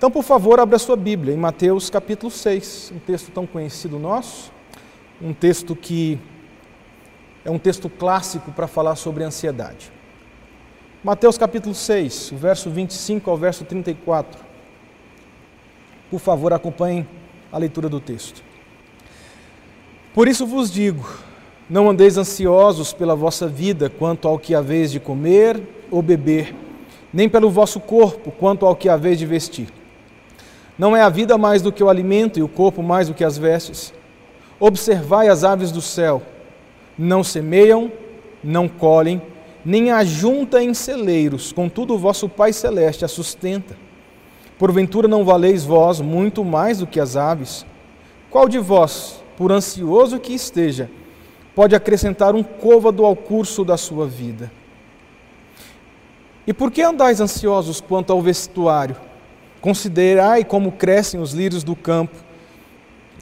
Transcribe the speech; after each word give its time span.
Então, 0.00 0.10
por 0.10 0.24
favor, 0.24 0.58
abra 0.58 0.78
sua 0.78 0.96
Bíblia 0.96 1.34
em 1.34 1.36
Mateus 1.36 1.90
capítulo 1.90 2.32
6, 2.32 2.94
um 2.96 2.98
texto 2.98 3.30
tão 3.32 3.46
conhecido 3.46 3.98
nosso, 3.98 4.50
um 5.20 5.34
texto 5.34 5.76
que 5.76 6.18
é 7.44 7.50
um 7.50 7.58
texto 7.58 7.90
clássico 7.90 8.50
para 8.50 8.66
falar 8.66 8.96
sobre 8.96 9.24
ansiedade. 9.24 9.92
Mateus 11.04 11.36
capítulo 11.36 11.74
6, 11.74 12.32
o 12.32 12.36
verso 12.36 12.70
25 12.70 13.30
ao 13.30 13.36
verso 13.36 13.62
34. 13.66 14.42
Por 16.10 16.18
favor, 16.18 16.54
acompanhem 16.54 17.06
a 17.52 17.58
leitura 17.58 17.86
do 17.86 18.00
texto. 18.00 18.42
Por 20.14 20.28
isso 20.28 20.46
vos 20.46 20.70
digo: 20.70 21.06
não 21.68 21.90
andeis 21.90 22.16
ansiosos 22.16 22.94
pela 22.94 23.14
vossa 23.14 23.46
vida 23.46 23.90
quanto 23.90 24.26
ao 24.26 24.38
que 24.38 24.54
haveis 24.54 24.90
de 24.90 24.98
comer 24.98 25.62
ou 25.90 26.00
beber, 26.00 26.56
nem 27.12 27.28
pelo 27.28 27.50
vosso 27.50 27.78
corpo 27.78 28.30
quanto 28.30 28.64
ao 28.64 28.74
que 28.74 28.88
haveis 28.88 29.18
de 29.18 29.26
vestir. 29.26 29.79
Não 30.80 30.96
é 30.96 31.02
a 31.02 31.10
vida 31.10 31.36
mais 31.36 31.60
do 31.60 31.70
que 31.70 31.84
o 31.84 31.90
alimento 31.90 32.38
e 32.38 32.42
o 32.42 32.48
corpo 32.48 32.82
mais 32.82 33.06
do 33.06 33.12
que 33.12 33.22
as 33.22 33.36
vestes? 33.36 33.92
Observai 34.58 35.28
as 35.28 35.44
aves 35.44 35.70
do 35.70 35.82
céu: 35.82 36.22
não 36.96 37.22
semeiam, 37.22 37.92
não 38.42 38.66
colhem, 38.66 39.20
nem 39.62 39.90
ajunta 39.90 40.62
em 40.62 40.72
celeiros, 40.72 41.52
contudo 41.52 41.92
o 41.92 41.98
vosso 41.98 42.30
Pai 42.30 42.50
Celeste 42.54 43.04
a 43.04 43.08
sustenta. 43.08 43.76
Porventura 44.58 45.06
não 45.06 45.22
valeis 45.22 45.66
vós 45.66 46.00
muito 46.00 46.42
mais 46.42 46.78
do 46.78 46.86
que 46.86 46.98
as 46.98 47.14
aves? 47.14 47.66
Qual 48.30 48.48
de 48.48 48.58
vós, 48.58 49.22
por 49.36 49.52
ansioso 49.52 50.18
que 50.18 50.32
esteja, 50.32 50.90
pode 51.54 51.76
acrescentar 51.76 52.34
um 52.34 52.42
côvado 52.42 53.04
ao 53.04 53.14
curso 53.14 53.66
da 53.66 53.76
sua 53.76 54.06
vida? 54.06 54.50
E 56.46 56.54
por 56.54 56.70
que 56.70 56.80
andais 56.80 57.20
ansiosos 57.20 57.82
quanto 57.82 58.14
ao 58.14 58.22
vestuário? 58.22 59.09
Considerai 59.60 60.44
como 60.44 60.72
crescem 60.72 61.20
os 61.20 61.32
lírios 61.32 61.62
do 61.62 61.76
campo. 61.76 62.16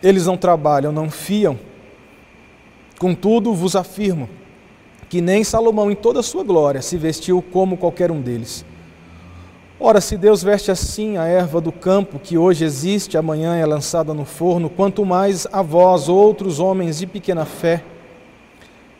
Eles 0.02 0.26
não 0.26 0.36
trabalham, 0.36 0.92
não 0.92 1.10
fiam. 1.10 1.58
Contudo, 2.98 3.54
vos 3.54 3.74
afirmo 3.74 4.28
que 5.08 5.20
nem 5.20 5.42
Salomão, 5.42 5.90
em 5.90 5.94
toda 5.94 6.20
a 6.20 6.22
sua 6.22 6.44
glória, 6.44 6.82
se 6.82 6.98
vestiu 6.98 7.42
como 7.42 7.76
qualquer 7.76 8.10
um 8.10 8.20
deles. 8.20 8.64
Ora, 9.80 10.00
se 10.00 10.16
Deus 10.16 10.42
veste 10.42 10.70
assim 10.70 11.16
a 11.16 11.24
erva 11.24 11.60
do 11.60 11.72
campo, 11.72 12.18
que 12.18 12.36
hoje 12.36 12.64
existe, 12.64 13.16
amanhã 13.16 13.56
é 13.56 13.64
lançada 13.64 14.12
no 14.12 14.24
forno, 14.24 14.68
quanto 14.68 15.06
mais 15.06 15.46
a 15.50 15.62
vós, 15.62 16.08
outros 16.08 16.58
homens 16.58 16.98
de 16.98 17.06
pequena 17.06 17.44
fé. 17.44 17.82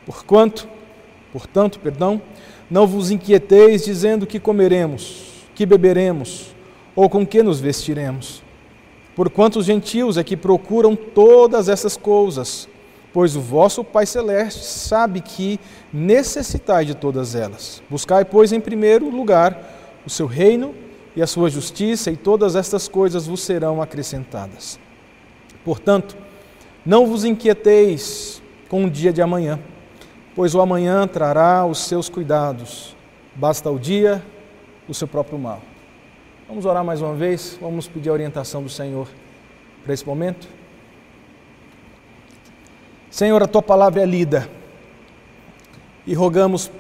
Porquanto, 0.07 0.69
portanto, 1.33 1.79
perdão, 1.81 2.23
não 2.71 2.87
vos 2.87 3.11
inquieteis 3.11 3.85
dizendo 3.85 4.27
que 4.27 4.41
comeremos, 4.41 5.45
que 5.55 5.67
beberemos, 5.67 6.55
ou 6.99 7.09
com 7.09 7.25
que 7.25 7.45
nos 7.45 7.61
vestiremos? 7.61 8.43
Porquanto 9.15 9.61
os 9.61 9.67
gentios 9.67 10.17
é 10.17 10.25
que 10.25 10.37
procuram 10.37 10.97
todas 10.97 11.69
essas 11.69 11.97
coisas, 11.97 12.69
pois 13.13 13.37
o 13.37 13.41
vosso 13.41 13.85
Pai 13.85 14.05
Celeste 14.05 14.65
sabe 14.65 15.21
que 15.21 15.61
necessitais 15.93 16.89
de 16.89 16.97
todas 16.97 17.37
elas. 17.37 17.81
Buscai, 17.89 18.25
pois, 18.25 18.51
em 18.51 18.61
primeiro 18.61 19.09
lugar 19.09 20.01
o 20.05 20.11
seu 20.11 20.27
reino 20.27 20.75
e 21.15 21.23
a 21.23 21.27
sua 21.29 21.49
justiça, 21.49 22.11
e 22.11 22.17
todas 22.17 22.57
estas 22.57 22.89
coisas 22.89 23.29
vos 23.29 23.43
serão 23.43 23.81
acrescentadas. 23.81 24.77
Portanto, 25.65 26.17
não 26.85 27.07
vos 27.07 27.25
inquieteis 27.25 28.43
com 28.69 28.87
o 28.87 28.91
dia 28.91 29.13
de 29.13 29.23
amanhã, 29.23 29.61
pois 30.35 30.53
o 30.53 30.61
amanhã 30.61 31.07
trará 31.07 31.65
os 31.65 31.79
seus 31.79 32.09
cuidados. 32.09 32.97
Basta 33.37 33.71
o 33.71 33.79
dia 33.79 34.21
o 34.89 34.95
seu 34.95 35.07
próprio 35.07 35.39
mal. 35.39 35.63
Vamos 36.49 36.65
orar 36.65 36.83
mais 36.83 37.03
uma 37.03 37.13
vez, 37.13 37.59
vamos 37.61 37.87
pedir 37.87 38.09
a 38.09 38.13
orientação 38.15 38.63
do 38.63 38.71
Senhor 38.71 39.07
para 39.85 39.93
esse 39.93 40.07
momento. 40.07 40.49
Senhor, 43.11 43.43
a 43.43 43.47
tua 43.47 43.61
palavra 43.61 44.01
é 44.01 44.07
lida 44.07 44.49
e 46.07 46.15
rogamos 46.15 46.71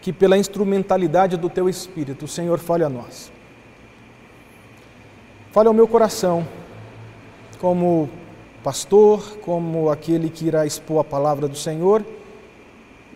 que 0.00 0.12
pela 0.12 0.38
instrumentalidade 0.38 1.36
do 1.36 1.50
teu 1.50 1.68
Espírito, 1.68 2.26
o 2.26 2.28
Senhor 2.28 2.60
fale 2.60 2.84
a 2.84 2.88
nós. 2.88 3.32
Fale 5.50 5.66
ao 5.66 5.74
meu 5.74 5.88
coração, 5.88 6.46
como 7.58 8.08
pastor, 8.62 9.38
como 9.38 9.90
aquele 9.90 10.30
que 10.30 10.46
irá 10.46 10.64
expor 10.64 11.00
a 11.00 11.04
palavra 11.04 11.48
do 11.48 11.56
Senhor 11.56 12.06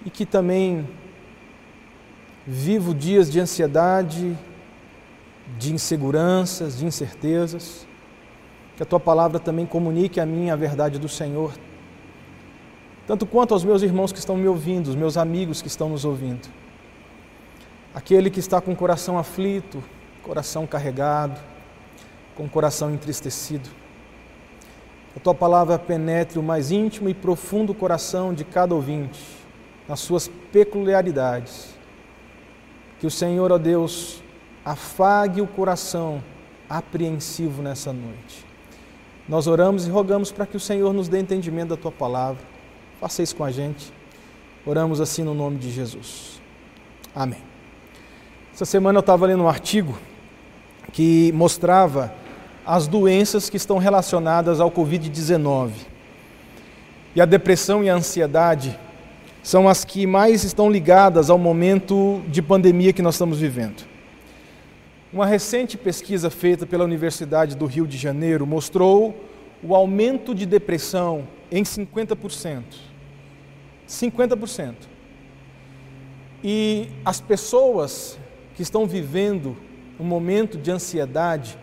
e 0.04 0.10
que 0.10 0.26
também 0.26 0.88
vivo 2.44 2.92
dias 2.92 3.30
de 3.30 3.38
ansiedade, 3.38 4.36
de 5.58 5.72
inseguranças, 5.72 6.78
de 6.78 6.86
incertezas. 6.86 7.86
Que 8.76 8.82
a 8.82 8.86
tua 8.86 8.98
palavra 8.98 9.38
também 9.38 9.66
comunique 9.66 10.20
a 10.20 10.26
mim 10.26 10.50
a 10.50 10.56
verdade 10.56 10.98
do 10.98 11.08
Senhor, 11.08 11.52
tanto 13.06 13.26
quanto 13.26 13.52
aos 13.52 13.62
meus 13.62 13.82
irmãos 13.82 14.12
que 14.12 14.18
estão 14.18 14.36
me 14.36 14.48
ouvindo, 14.48 14.88
os 14.88 14.96
meus 14.96 15.16
amigos 15.16 15.60
que 15.60 15.68
estão 15.68 15.90
nos 15.90 16.04
ouvindo. 16.04 16.48
Aquele 17.94 18.30
que 18.30 18.40
está 18.40 18.60
com 18.60 18.72
o 18.72 18.76
coração 18.76 19.18
aflito, 19.18 19.84
coração 20.22 20.66
carregado, 20.66 21.38
com 22.34 22.44
o 22.44 22.48
coração 22.48 22.92
entristecido. 22.92 23.68
Que 25.12 25.18
a 25.18 25.22
tua 25.22 25.34
palavra 25.34 25.78
penetre 25.78 26.38
o 26.38 26.42
mais 26.42 26.70
íntimo 26.70 27.08
e 27.08 27.14
profundo 27.14 27.74
coração 27.74 28.32
de 28.32 28.42
cada 28.42 28.74
ouvinte, 28.74 29.20
nas 29.86 30.00
suas 30.00 30.26
peculiaridades. 30.50 31.74
Que 32.98 33.06
o 33.06 33.10
Senhor, 33.10 33.52
ó 33.52 33.58
Deus, 33.58 34.23
afague 34.64 35.40
o 35.40 35.46
coração 35.46 36.22
apreensivo 36.68 37.62
nessa 37.62 37.92
noite. 37.92 38.44
Nós 39.28 39.46
oramos 39.46 39.86
e 39.86 39.90
rogamos 39.90 40.32
para 40.32 40.46
que 40.46 40.56
o 40.56 40.60
Senhor 40.60 40.92
nos 40.92 41.08
dê 41.08 41.18
entendimento 41.18 41.70
da 41.70 41.76
tua 41.76 41.92
palavra. 41.92 42.42
Faça 43.00 43.22
isso 43.22 43.36
com 43.36 43.44
a 43.44 43.50
gente. 43.50 43.92
Oramos 44.66 45.00
assim 45.00 45.22
no 45.22 45.34
nome 45.34 45.58
de 45.58 45.70
Jesus. 45.70 46.40
Amém. 47.14 47.42
Essa 48.52 48.64
semana 48.64 48.98
eu 48.98 49.00
estava 49.00 49.26
lendo 49.26 49.42
um 49.42 49.48
artigo 49.48 49.96
que 50.92 51.32
mostrava 51.32 52.14
as 52.66 52.86
doenças 52.86 53.50
que 53.50 53.56
estão 53.56 53.78
relacionadas 53.78 54.60
ao 54.60 54.70
Covid-19. 54.70 55.70
E 57.14 57.20
a 57.20 57.24
depressão 57.24 57.84
e 57.84 57.90
a 57.90 57.94
ansiedade 57.94 58.78
são 59.42 59.68
as 59.68 59.84
que 59.84 60.06
mais 60.06 60.44
estão 60.44 60.70
ligadas 60.70 61.28
ao 61.28 61.38
momento 61.38 62.22
de 62.28 62.40
pandemia 62.40 62.92
que 62.92 63.02
nós 63.02 63.14
estamos 63.14 63.38
vivendo. 63.38 63.93
Uma 65.14 65.26
recente 65.26 65.78
pesquisa 65.78 66.28
feita 66.28 66.66
pela 66.66 66.82
Universidade 66.82 67.54
do 67.54 67.66
Rio 67.66 67.86
de 67.86 67.96
Janeiro 67.96 68.44
mostrou 68.44 69.14
o 69.62 69.72
aumento 69.72 70.34
de 70.34 70.44
depressão 70.44 71.28
em 71.52 71.62
50%. 71.62 72.64
50%. 73.88 74.74
E 76.42 76.88
as 77.04 77.20
pessoas 77.20 78.18
que 78.56 78.62
estão 78.62 78.88
vivendo 78.88 79.56
um 80.00 80.04
momento 80.04 80.58
de 80.58 80.72
ansiedade 80.72 81.56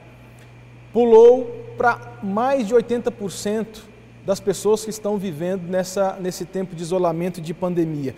pulou 0.93 1.73
para 1.77 2.19
mais 2.23 2.65
de 2.65 2.73
80% 2.73 3.81
das 4.25 4.39
pessoas 4.39 4.85
que 4.85 4.91
estão 4.91 5.17
vivendo 5.17 5.63
nessa, 5.63 6.15
nesse 6.21 6.45
tempo 6.45 6.73
de 6.73 6.83
isolamento 6.83 7.41
e 7.41 7.43
de 7.43 7.53
pandemia. 7.53 8.15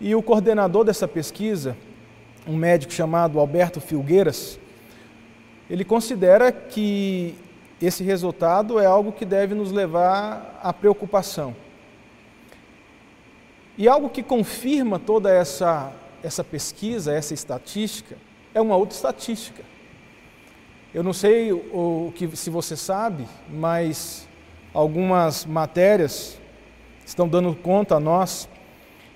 E 0.00 0.14
o 0.14 0.22
coordenador 0.22 0.84
dessa 0.84 1.06
pesquisa, 1.06 1.76
um 2.46 2.56
médico 2.56 2.94
chamado 2.94 3.38
Alberto 3.38 3.78
Filgueiras, 3.78 4.58
ele 5.70 5.84
considera 5.84 6.50
que 6.50 7.36
esse 7.80 8.02
resultado 8.02 8.80
é 8.80 8.86
algo 8.86 9.12
que 9.12 9.24
deve 9.24 9.54
nos 9.54 9.70
levar 9.70 10.58
à 10.60 10.72
preocupação. 10.72 11.54
E 13.78 13.86
algo 13.86 14.10
que 14.10 14.20
confirma 14.20 14.98
toda 14.98 15.32
essa, 15.32 15.92
essa 16.24 16.42
pesquisa, 16.42 17.14
essa 17.14 17.32
estatística, 17.32 18.18
é 18.52 18.60
uma 18.60 18.76
outra 18.76 18.96
estatística. 18.96 19.62
Eu 20.92 21.04
não 21.04 21.12
sei 21.12 21.52
o, 21.52 22.08
o 22.08 22.12
que, 22.16 22.36
se 22.36 22.50
você 22.50 22.76
sabe, 22.76 23.28
mas 23.48 24.28
algumas 24.74 25.46
matérias 25.46 26.36
estão 27.06 27.28
dando 27.28 27.54
conta 27.54 27.94
a 27.94 28.00
nós 28.00 28.48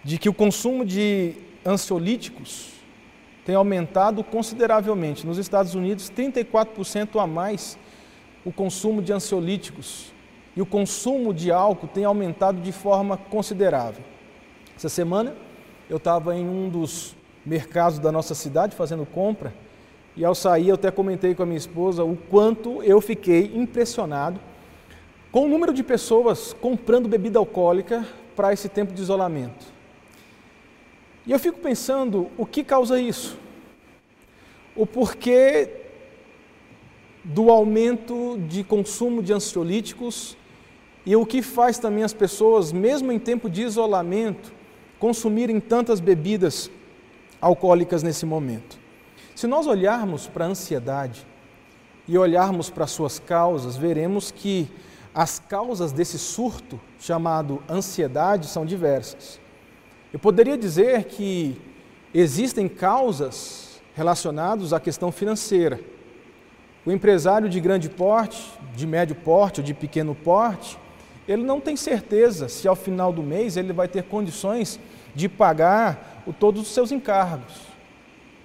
de 0.05 0.19
que 0.19 0.29
o 0.29 0.34
consumo 0.34 0.84
de 0.84 1.34
ansiolíticos 1.67 2.74
tem 3.44 3.55
aumentado 3.55 4.25
consideravelmente. 4.25 5.26
Nos 5.26 5.38
Estados 5.38 5.75
Unidos, 5.75 6.11
34% 6.11 7.20
a 7.23 7.26
mais 7.26 7.79
o 8.44 8.52
consumo 8.52 9.02
de 9.02 9.12
ansiolíticos 9.12 10.12
e 10.56 10.62
o 10.62 10.67
consumo 10.67 11.32
de 11.32 11.50
álcool 11.50 11.88
tem 11.88 12.05
aumentado 12.05 12.61
de 12.61 12.73
forma 12.73 13.17
considerável. 13.17 14.05
Essa 14.76 14.88
semana 14.88 15.35
eu 15.88 15.96
estava 15.96 16.35
em 16.35 16.46
um 16.46 16.69
dos 16.69 17.17
mercados 17.44 17.99
da 17.99 18.11
nossa 18.11 18.35
cidade 18.35 18.75
fazendo 18.75 19.05
compra 19.05 19.52
e 20.17 20.25
ao 20.25 20.35
sair 20.35 20.69
eu 20.69 20.76
até 20.76 20.91
comentei 20.91 21.35
com 21.35 21.43
a 21.43 21.46
minha 21.46 21.58
esposa 21.58 22.05
o 22.05 22.17
quanto 22.17 22.82
eu 22.82 23.00
fiquei 23.00 23.52
impressionado 23.55 24.41
com 25.32 25.46
o 25.46 25.49
número 25.49 25.75
de 25.75 25.82
pessoas 25.82 26.52
comprando 26.52 27.08
bebida 27.08 27.38
alcoólica 27.38 28.06
para 28.37 28.52
esse 28.52 28.69
tempo 28.69 28.93
de 28.93 29.02
isolamento. 29.02 29.74
E 31.26 31.32
eu 31.32 31.38
fico 31.38 31.59
pensando 31.59 32.31
o 32.37 32.44
que 32.44 32.62
causa 32.62 33.00
isso, 33.00 33.38
o 34.76 34.87
porquê 34.87 35.71
do 37.25 37.50
aumento 37.50 38.38
de 38.47 38.62
consumo 38.62 39.23
de 39.23 39.32
ansiolíticos 39.32 40.37
e 41.06 41.17
o 41.17 41.25
que 41.25 41.41
faz 41.41 41.79
também 41.79 42.05
as 42.05 42.12
pessoas, 42.12 42.73
mesmo 42.73 43.11
em 43.11 43.19
tempo 43.19 43.49
de 43.49 43.62
isolamento, 43.62 44.53
consumirem 44.99 45.61
tantas 45.61 46.00
bebidas 46.00 46.71
alcoólicas 47.41 48.03
nesse 48.03 48.27
momento. 48.27 48.79
Se 49.35 49.47
nós 49.47 49.67
olharmos 49.67 50.27
para 50.27 50.44
a 50.44 50.49
ansiedade 50.49 51.27
e 52.06 52.17
olharmos 52.19 52.69
para 52.69 52.87
suas 52.87 53.19
causas, 53.19 53.77
veremos 53.77 54.31
que 54.31 54.69
as 55.15 55.38
causas 55.38 55.93
desse 55.93 56.19
surto 56.19 56.79
chamado 56.99 57.62
ansiedade 57.69 58.47
são 58.47 58.67
diversas. 58.67 59.44
Eu 60.14 60.20
poderia 60.20 60.56
dizer 60.56 61.06
que 61.06 61.61
existem 62.14 62.69
causas 62.69 63.82
relacionadas 63.96 64.72
à 64.72 64.78
questão 64.78 65.11
financeira. 65.11 65.81
O 66.87 66.93
empresário 66.93 67.49
de 67.49 67.58
grande 67.58 67.90
porte, 67.90 68.40
de 68.76 68.87
médio 68.87 69.16
porte 69.16 69.58
ou 69.58 69.66
de 69.66 69.75
pequeno 69.75 70.14
porte, 70.14 70.78
ele 71.26 71.43
não 71.43 71.61
tem 71.61 71.76
certeza 71.76 72.49
se 72.49 72.69
ao 72.69 72.76
final 72.76 73.12
do 73.12 73.25
mês 73.25 73.56
ele 73.56 73.72
vai 73.72 73.88
ter 73.88 74.05
condições 74.05 74.78
de 75.16 75.28
pagar 75.28 76.22
o, 76.25 76.32
todos 76.32 76.62
os 76.62 76.69
seus 76.69 76.93
encargos. 76.93 77.62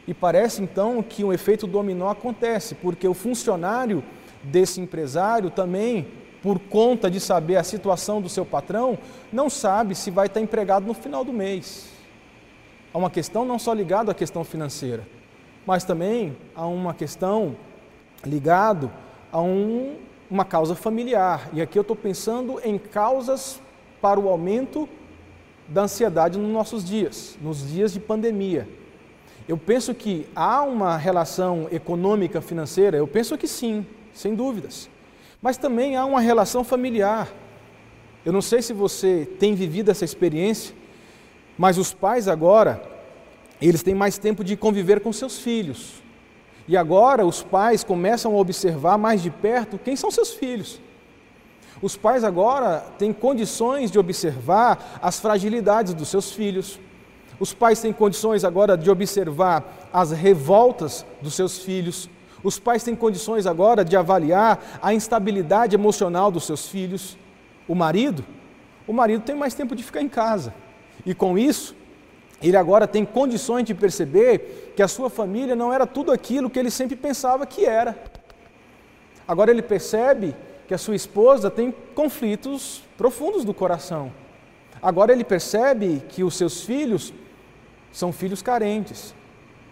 E 0.07 0.13
parece 0.15 0.63
então 0.63 1.03
que 1.03 1.23
um 1.23 1.31
efeito 1.31 1.67
dominó 1.67 2.09
acontece, 2.09 2.73
porque 2.73 3.07
o 3.07 3.13
funcionário 3.13 4.03
desse 4.41 4.81
empresário 4.81 5.51
também, 5.51 6.07
por 6.41 6.59
conta 6.59 7.09
de 7.09 7.19
saber 7.19 7.57
a 7.57 7.63
situação 7.63 8.21
do 8.21 8.29
seu 8.29 8.45
patrão, 8.45 8.97
não 9.31 9.49
sabe 9.49 9.95
se 9.95 10.09
vai 10.09 10.27
estar 10.27 10.39
empregado 10.39 10.85
no 10.85 10.93
final 10.93 11.23
do 11.23 11.33
mês. 11.33 11.89
Há 12.93 12.97
uma 12.97 13.09
questão 13.09 13.45
não 13.45 13.59
só 13.59 13.73
ligada 13.73 14.11
à 14.11 14.15
questão 14.15 14.43
financeira, 14.43 15.05
mas 15.65 15.83
também 15.83 16.35
há 16.55 16.65
uma 16.65 16.93
questão 16.93 17.55
ligado 18.25 18.91
a 19.31 19.41
um, 19.41 19.95
uma 20.29 20.45
causa 20.45 20.75
familiar. 20.75 21.49
E 21.53 21.61
aqui 21.61 21.77
eu 21.77 21.81
estou 21.81 21.95
pensando 21.95 22.59
em 22.63 22.77
causas 22.77 23.61
para 24.01 24.19
o 24.19 24.29
aumento 24.29 24.87
da 25.67 25.83
ansiedade 25.83 26.39
nos 26.39 26.51
nossos 26.51 26.83
dias, 26.83 27.37
nos 27.41 27.67
dias 27.67 27.93
de 27.93 27.99
pandemia. 27.99 28.67
Eu 29.47 29.57
penso 29.57 29.93
que 29.93 30.27
há 30.35 30.61
uma 30.63 30.97
relação 30.97 31.67
econômica 31.71 32.41
financeira, 32.41 32.97
eu 32.97 33.07
penso 33.07 33.37
que 33.37 33.47
sim, 33.47 33.85
sem 34.13 34.33
dúvidas. 34.33 34.89
Mas 35.41 35.57
também 35.57 35.95
há 35.95 36.05
uma 36.05 36.19
relação 36.19 36.63
familiar. 36.63 37.29
Eu 38.25 38.33
não 38.33 38.41
sei 38.41 38.61
se 38.61 38.73
você 38.73 39.27
tem 39.39 39.55
vivido 39.55 39.89
essa 39.89 40.03
experiência, 40.03 40.75
mas 41.57 41.77
os 41.77 41.93
pais 41.93 42.27
agora, 42.27 42.81
eles 43.61 43.81
têm 43.81 43.95
mais 43.95 44.17
tempo 44.17 44.43
de 44.43 44.57
conviver 44.57 44.99
com 44.99 45.13
seus 45.13 45.39
filhos. 45.39 46.03
E 46.67 46.77
agora 46.77 47.25
os 47.25 47.41
pais 47.41 47.83
começam 47.83 48.35
a 48.35 48.37
observar 48.37 48.97
mais 48.97 49.21
de 49.23 49.29
perto 49.29 49.79
quem 49.79 49.95
são 49.95 50.11
seus 50.11 50.33
filhos. 50.33 50.79
Os 51.81 51.95
pais 51.95 52.23
agora 52.25 52.85
têm 52.97 53.13
condições 53.13 53.89
de 53.89 53.97
observar 53.97 54.99
as 55.01 55.19
fragilidades 55.19 55.93
dos 55.93 56.09
seus 56.09 56.31
filhos. 56.31 56.79
Os 57.39 57.53
pais 57.53 57.79
têm 57.79 57.93
condições 57.93 58.43
agora 58.43 58.77
de 58.77 58.91
observar 58.91 59.89
as 59.93 60.11
revoltas 60.11 61.05
dos 61.21 61.33
seus 61.33 61.59
filhos. 61.59 62.09
Os 62.43 62.57
pais 62.57 62.83
têm 62.83 62.95
condições 62.95 63.45
agora 63.45 63.83
de 63.83 63.97
avaliar 63.97 64.79
a 64.81 64.93
instabilidade 64.93 65.75
emocional 65.75 66.31
dos 66.31 66.45
seus 66.45 66.67
filhos. 66.67 67.17
O 67.67 67.75
marido, 67.75 68.25
o 68.87 68.93
marido 68.93 69.23
tem 69.23 69.35
mais 69.35 69.53
tempo 69.53 69.75
de 69.75 69.83
ficar 69.83 70.01
em 70.01 70.09
casa. 70.09 70.53
E 71.05 71.13
com 71.13 71.37
isso, 71.37 71.75
ele 72.41 72.55
agora 72.55 72.87
tem 72.87 73.03
condições 73.03 73.65
de 73.65 73.73
perceber 73.73 74.73
que 74.75 74.81
a 74.81 74.87
sua 74.87 75.09
família 75.09 75.55
não 75.55 75.73
era 75.73 75.85
tudo 75.85 76.11
aquilo 76.11 76.49
que 76.49 76.57
ele 76.57 76.71
sempre 76.71 76.95
pensava 76.95 77.45
que 77.45 77.65
era. 77.65 77.97
Agora 79.27 79.51
ele 79.51 79.61
percebe 79.61 80.33
que 80.67 80.73
a 80.73 80.77
sua 80.77 80.95
esposa 80.95 81.51
tem 81.51 81.73
conflitos 81.93 82.83
profundos 82.97 83.43
do 83.43 83.53
coração. 83.53 84.11
Agora 84.81 85.11
ele 85.11 85.23
percebe 85.23 86.01
que 86.07 86.23
os 86.23 86.35
seus 86.35 86.63
filhos 86.63 87.13
são 87.91 88.13
filhos 88.13 88.41
carentes, 88.41 89.13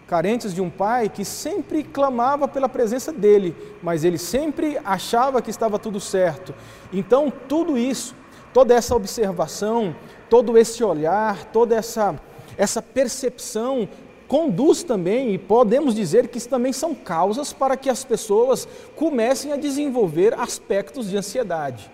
carentes 0.08 0.54
de 0.54 0.60
um 0.60 0.70
pai 0.70 1.08
que 1.08 1.24
sempre 1.24 1.84
clamava 1.84 2.48
pela 2.48 2.68
presença 2.68 3.12
dele, 3.12 3.54
mas 3.82 4.02
ele 4.02 4.18
sempre 4.18 4.78
achava 4.84 5.40
que 5.40 5.50
estava 5.50 5.78
tudo 5.78 6.00
certo. 6.00 6.54
Então, 6.92 7.30
tudo 7.46 7.76
isso, 7.76 8.16
toda 8.52 8.74
essa 8.74 8.96
observação, 8.96 9.94
todo 10.30 10.58
esse 10.58 10.82
olhar, 10.82 11.44
toda 11.44 11.76
essa 11.76 12.18
essa 12.56 12.82
percepção 12.82 13.88
conduz 14.26 14.82
também, 14.82 15.32
e 15.32 15.38
podemos 15.38 15.94
dizer 15.94 16.26
que 16.28 16.36
isso 16.36 16.48
também 16.48 16.72
são 16.72 16.94
causas 16.94 17.52
para 17.52 17.76
que 17.76 17.88
as 17.88 18.04
pessoas 18.04 18.68
comecem 18.96 19.52
a 19.52 19.56
desenvolver 19.56 20.34
aspectos 20.34 21.08
de 21.08 21.16
ansiedade. 21.16 21.90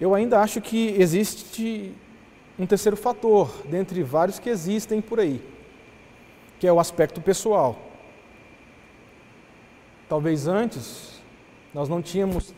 Eu 0.00 0.14
ainda 0.14 0.40
acho 0.40 0.62
que 0.62 0.94
existe 0.98 1.92
um 2.60 2.66
terceiro 2.66 2.94
fator, 2.94 3.50
dentre 3.64 4.02
vários 4.02 4.38
que 4.38 4.50
existem 4.50 5.00
por 5.00 5.18
aí, 5.18 5.40
que 6.58 6.66
é 6.66 6.72
o 6.72 6.78
aspecto 6.78 7.18
pessoal. 7.18 7.74
Talvez 10.06 10.46
antes 10.46 11.22
nós 11.72 11.88
não 11.88 12.02
tínhamos 12.02 12.52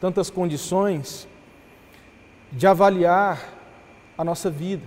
tantas 0.00 0.28
condições 0.28 1.28
de 2.50 2.66
avaliar 2.66 3.54
a 4.16 4.24
nossa 4.24 4.50
vida. 4.50 4.82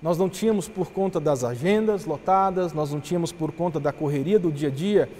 Nós 0.00 0.16
não 0.16 0.28
tínhamos 0.28 0.68
por 0.68 0.92
conta 0.92 1.18
das 1.18 1.42
agendas 1.42 2.06
lotadas, 2.06 2.72
nós 2.72 2.92
não 2.92 3.00
tínhamos 3.00 3.32
por 3.32 3.50
conta 3.50 3.80
da 3.80 3.92
correria 3.92 4.38
do 4.38 4.52
dia 4.52 4.68
a 4.68 4.70
dia, 4.70 5.10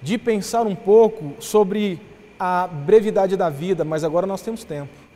de 0.00 0.16
pensar 0.16 0.64
um 0.64 0.76
pouco 0.76 1.42
sobre 1.42 2.00
a 2.38 2.68
brevidade 2.68 3.36
da 3.36 3.50
vida, 3.50 3.84
mas 3.84 4.04
agora 4.04 4.28
nós 4.28 4.42
temos 4.42 4.62
tempo. 4.62 5.09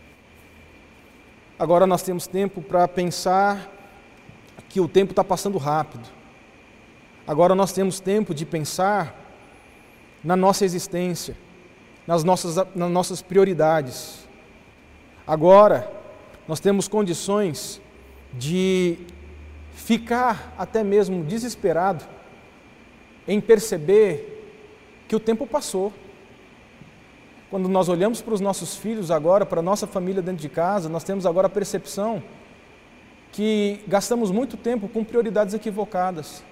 Agora 1.58 1.86
nós 1.86 2.02
temos 2.02 2.26
tempo 2.26 2.60
para 2.60 2.86
pensar 2.88 3.70
que 4.68 4.80
o 4.80 4.88
tempo 4.88 5.12
está 5.12 5.22
passando 5.22 5.56
rápido. 5.56 6.08
Agora 7.26 7.54
nós 7.54 7.72
temos 7.72 8.00
tempo 8.00 8.34
de 8.34 8.44
pensar 8.44 9.14
na 10.22 10.36
nossa 10.36 10.64
existência, 10.64 11.36
nas 12.06 12.24
nossas, 12.24 12.56
nas 12.74 12.90
nossas 12.90 13.22
prioridades. 13.22 14.26
Agora 15.26 15.90
nós 16.48 16.58
temos 16.58 16.88
condições 16.88 17.80
de 18.32 18.98
ficar 19.72 20.52
até 20.58 20.82
mesmo 20.82 21.22
desesperado 21.22 22.04
em 23.26 23.40
perceber 23.40 24.34
que 25.06 25.14
o 25.14 25.20
tempo 25.20 25.46
passou. 25.46 25.92
Quando 27.50 27.68
nós 27.68 27.88
olhamos 27.88 28.20
para 28.20 28.34
os 28.34 28.40
nossos 28.40 28.76
filhos 28.76 29.10
agora, 29.10 29.44
para 29.46 29.60
a 29.60 29.62
nossa 29.62 29.86
família 29.86 30.22
dentro 30.22 30.42
de 30.42 30.48
casa, 30.48 30.88
nós 30.88 31.04
temos 31.04 31.26
agora 31.26 31.46
a 31.46 31.50
percepção 31.50 32.22
que 33.32 33.80
gastamos 33.86 34.30
muito 34.30 34.56
tempo 34.56 34.88
com 34.88 35.04
prioridades 35.04 35.54
equivocadas. 35.54 36.42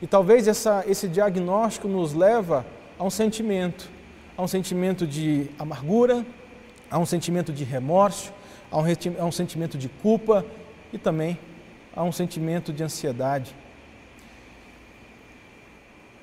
E 0.00 0.06
talvez 0.06 0.46
essa, 0.46 0.84
esse 0.86 1.08
diagnóstico 1.08 1.88
nos 1.88 2.14
leva 2.14 2.64
a 2.98 3.04
um 3.04 3.10
sentimento, 3.10 3.88
a 4.36 4.42
um 4.42 4.48
sentimento 4.48 5.06
de 5.06 5.48
amargura, 5.58 6.24
a 6.90 6.98
um 6.98 7.06
sentimento 7.06 7.52
de 7.52 7.64
remorso, 7.64 8.32
há 8.70 8.78
um, 8.78 8.84
há 9.18 9.24
um 9.24 9.32
sentimento 9.32 9.78
de 9.78 9.88
culpa 9.88 10.44
e 10.92 10.98
também 10.98 11.38
há 11.94 12.02
um 12.02 12.12
sentimento 12.12 12.72
de 12.72 12.82
ansiedade. 12.82 13.54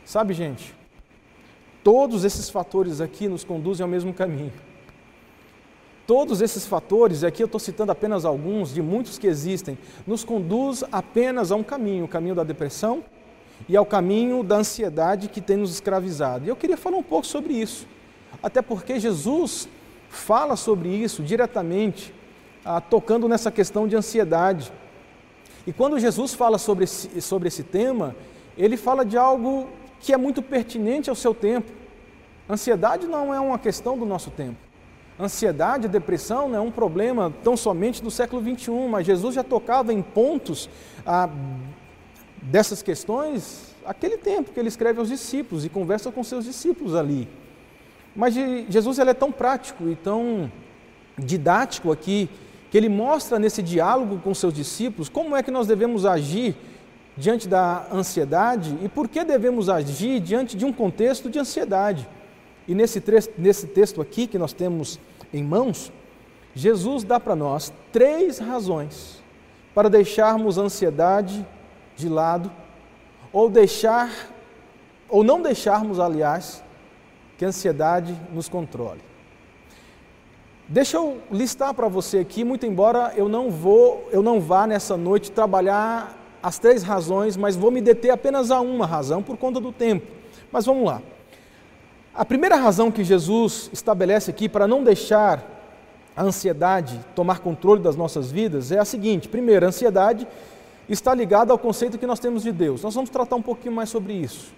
Sabe, 0.05 0.33
gente, 0.33 0.73
todos 1.87 2.25
esses 2.25 2.49
fatores 2.49 2.99
aqui 2.99 3.29
nos 3.29 3.45
conduzem 3.45 3.81
ao 3.81 3.89
mesmo 3.89 4.13
caminho. 4.13 4.51
Todos 6.05 6.41
esses 6.41 6.67
fatores, 6.67 7.21
e 7.21 7.25
aqui 7.25 7.41
eu 7.41 7.45
estou 7.45 7.61
citando 7.61 7.93
apenas 7.93 8.25
alguns 8.25 8.73
de 8.73 8.81
muitos 8.81 9.17
que 9.17 9.25
existem, 9.25 9.77
nos 10.05 10.21
conduz 10.21 10.83
apenas 10.91 11.49
a 11.49 11.55
um 11.55 11.63
caminho, 11.63 12.03
o 12.03 12.07
caminho 12.09 12.35
da 12.35 12.43
depressão 12.43 13.05
e 13.69 13.77
ao 13.77 13.85
caminho 13.85 14.43
da 14.43 14.57
ansiedade 14.57 15.29
que 15.29 15.39
tem 15.39 15.55
nos 15.55 15.71
escravizado. 15.71 16.43
E 16.43 16.49
eu 16.49 16.57
queria 16.57 16.75
falar 16.75 16.97
um 16.97 17.03
pouco 17.03 17.25
sobre 17.25 17.53
isso, 17.53 17.87
até 18.43 18.61
porque 18.61 18.99
Jesus 18.99 19.69
fala 20.09 20.57
sobre 20.57 20.89
isso 20.89 21.23
diretamente 21.23 22.13
ah, 22.65 22.81
tocando 22.81 23.29
nessa 23.29 23.49
questão 23.49 23.87
de 23.87 23.95
ansiedade. 23.95 24.73
E 25.65 25.71
quando 25.71 25.97
Jesus 25.97 26.33
fala 26.33 26.57
sobre 26.57 26.83
esse, 26.83 27.21
sobre 27.21 27.47
esse 27.47 27.63
tema, 27.63 28.13
ele 28.57 28.75
fala 28.75 29.05
de 29.05 29.17
algo 29.17 29.69
que 30.01 30.13
é 30.13 30.17
muito 30.17 30.41
pertinente 30.41 31.09
ao 31.09 31.15
seu 31.15 31.33
tempo. 31.33 31.76
Ansiedade 32.49 33.07
não 33.07 33.33
é 33.33 33.39
uma 33.39 33.59
questão 33.59 33.97
do 33.97 34.05
nosso 34.05 34.31
tempo. 34.31 34.57
Ansiedade, 35.19 35.87
depressão 35.87 36.47
não 36.47 36.57
é 36.57 36.61
um 36.61 36.71
problema 36.71 37.33
tão 37.43 37.57
somente 37.57 38.03
do 38.03 38.11
século 38.11 38.41
21, 38.41 38.87
mas 38.87 39.05
Jesus 39.05 39.35
já 39.35 39.43
tocava 39.43 39.91
em 39.91 40.01
pontos 40.01 40.69
ah, 41.05 41.29
dessas 42.41 42.81
questões 42.81 43.75
aquele 43.85 44.17
tempo 44.17 44.51
que 44.51 44.59
ele 44.59 44.67
escreve 44.67 44.99
aos 44.99 45.07
discípulos 45.07 45.65
e 45.65 45.69
conversa 45.69 46.11
com 46.11 46.23
seus 46.23 46.45
discípulos 46.45 46.93
ali. 46.93 47.27
Mas 48.15 48.33
Jesus 48.69 48.99
ele 48.99 49.11
é 49.11 49.13
tão 49.13 49.31
prático 49.31 49.87
e 49.89 49.95
tão 49.95 50.51
didático 51.17 51.91
aqui 51.91 52.29
que 52.69 52.77
ele 52.77 52.89
mostra 52.89 53.39
nesse 53.39 53.63
diálogo 53.63 54.19
com 54.19 54.33
seus 54.33 54.53
discípulos 54.53 55.07
como 55.09 55.35
é 55.35 55.41
que 55.41 55.49
nós 55.49 55.67
devemos 55.67 56.05
agir 56.05 56.55
diante 57.15 57.47
da 57.47 57.87
ansiedade 57.91 58.77
e 58.83 58.89
por 58.89 59.07
que 59.07 59.23
devemos 59.23 59.69
agir 59.69 60.19
diante 60.19 60.55
de 60.55 60.65
um 60.65 60.73
contexto 60.73 61.29
de 61.29 61.39
ansiedade. 61.39 62.07
E 62.67 62.75
nesse, 62.75 63.01
nesse 63.37 63.67
texto 63.67 64.01
aqui 64.01 64.27
que 64.27 64.37
nós 64.37 64.53
temos 64.53 64.99
em 65.33 65.43
mãos, 65.43 65.91
Jesus 66.53 67.03
dá 67.03 67.19
para 67.19 67.35
nós 67.35 67.71
três 67.91 68.39
razões 68.39 69.23
para 69.73 69.89
deixarmos 69.89 70.57
a 70.57 70.63
ansiedade 70.63 71.45
de 71.95 72.09
lado 72.09 72.51
ou 73.31 73.49
deixar 73.49 74.09
ou 75.09 75.23
não 75.23 75.41
deixarmos, 75.41 75.99
aliás, 75.99 76.63
que 77.37 77.45
a 77.45 77.47
ansiedade 77.47 78.19
nos 78.33 78.49
controle. 78.49 78.99
Deixa 80.67 80.97
eu 80.97 81.21
listar 81.31 81.73
para 81.73 81.87
você 81.87 82.17
aqui, 82.17 82.43
muito 82.43 82.65
embora 82.65 83.13
eu 83.15 83.29
não 83.29 83.49
vou, 83.49 84.09
eu 84.11 84.21
não 84.21 84.41
vá 84.41 84.67
nessa 84.67 84.97
noite 84.97 85.31
trabalhar 85.31 86.17
as 86.43 86.59
três 86.59 86.83
razões, 86.83 87.37
mas 87.37 87.55
vou 87.55 87.71
me 87.71 87.79
deter 87.79 88.11
apenas 88.11 88.51
a 88.51 88.59
uma 88.59 88.85
razão 88.85 89.23
por 89.23 89.37
conta 89.37 89.61
do 89.61 89.71
tempo. 89.71 90.11
Mas 90.51 90.65
vamos 90.65 90.85
lá. 90.85 91.01
A 92.17 92.25
primeira 92.25 92.55
razão 92.55 92.89
que 92.89 93.03
Jesus 93.03 93.69
estabelece 93.71 94.31
aqui 94.31 94.49
para 94.49 94.67
não 94.67 94.83
deixar 94.83 95.45
a 96.15 96.23
ansiedade 96.23 96.99
tomar 97.13 97.41
controle 97.41 97.79
das 97.79 97.95
nossas 97.95 98.31
vidas 98.31 98.71
é 98.71 98.79
a 98.79 98.85
seguinte: 98.85 99.29
primeiro, 99.29 99.67
a 99.67 99.69
ansiedade 99.69 100.27
está 100.89 101.13
ligada 101.13 101.51
ao 101.53 101.59
conceito 101.59 101.99
que 101.99 102.07
nós 102.07 102.19
temos 102.19 102.41
de 102.41 102.51
Deus. 102.51 102.81
Nós 102.81 102.95
vamos 102.95 103.11
tratar 103.11 103.35
um 103.35 103.41
pouquinho 103.41 103.75
mais 103.75 103.89
sobre 103.89 104.13
isso. 104.13 104.51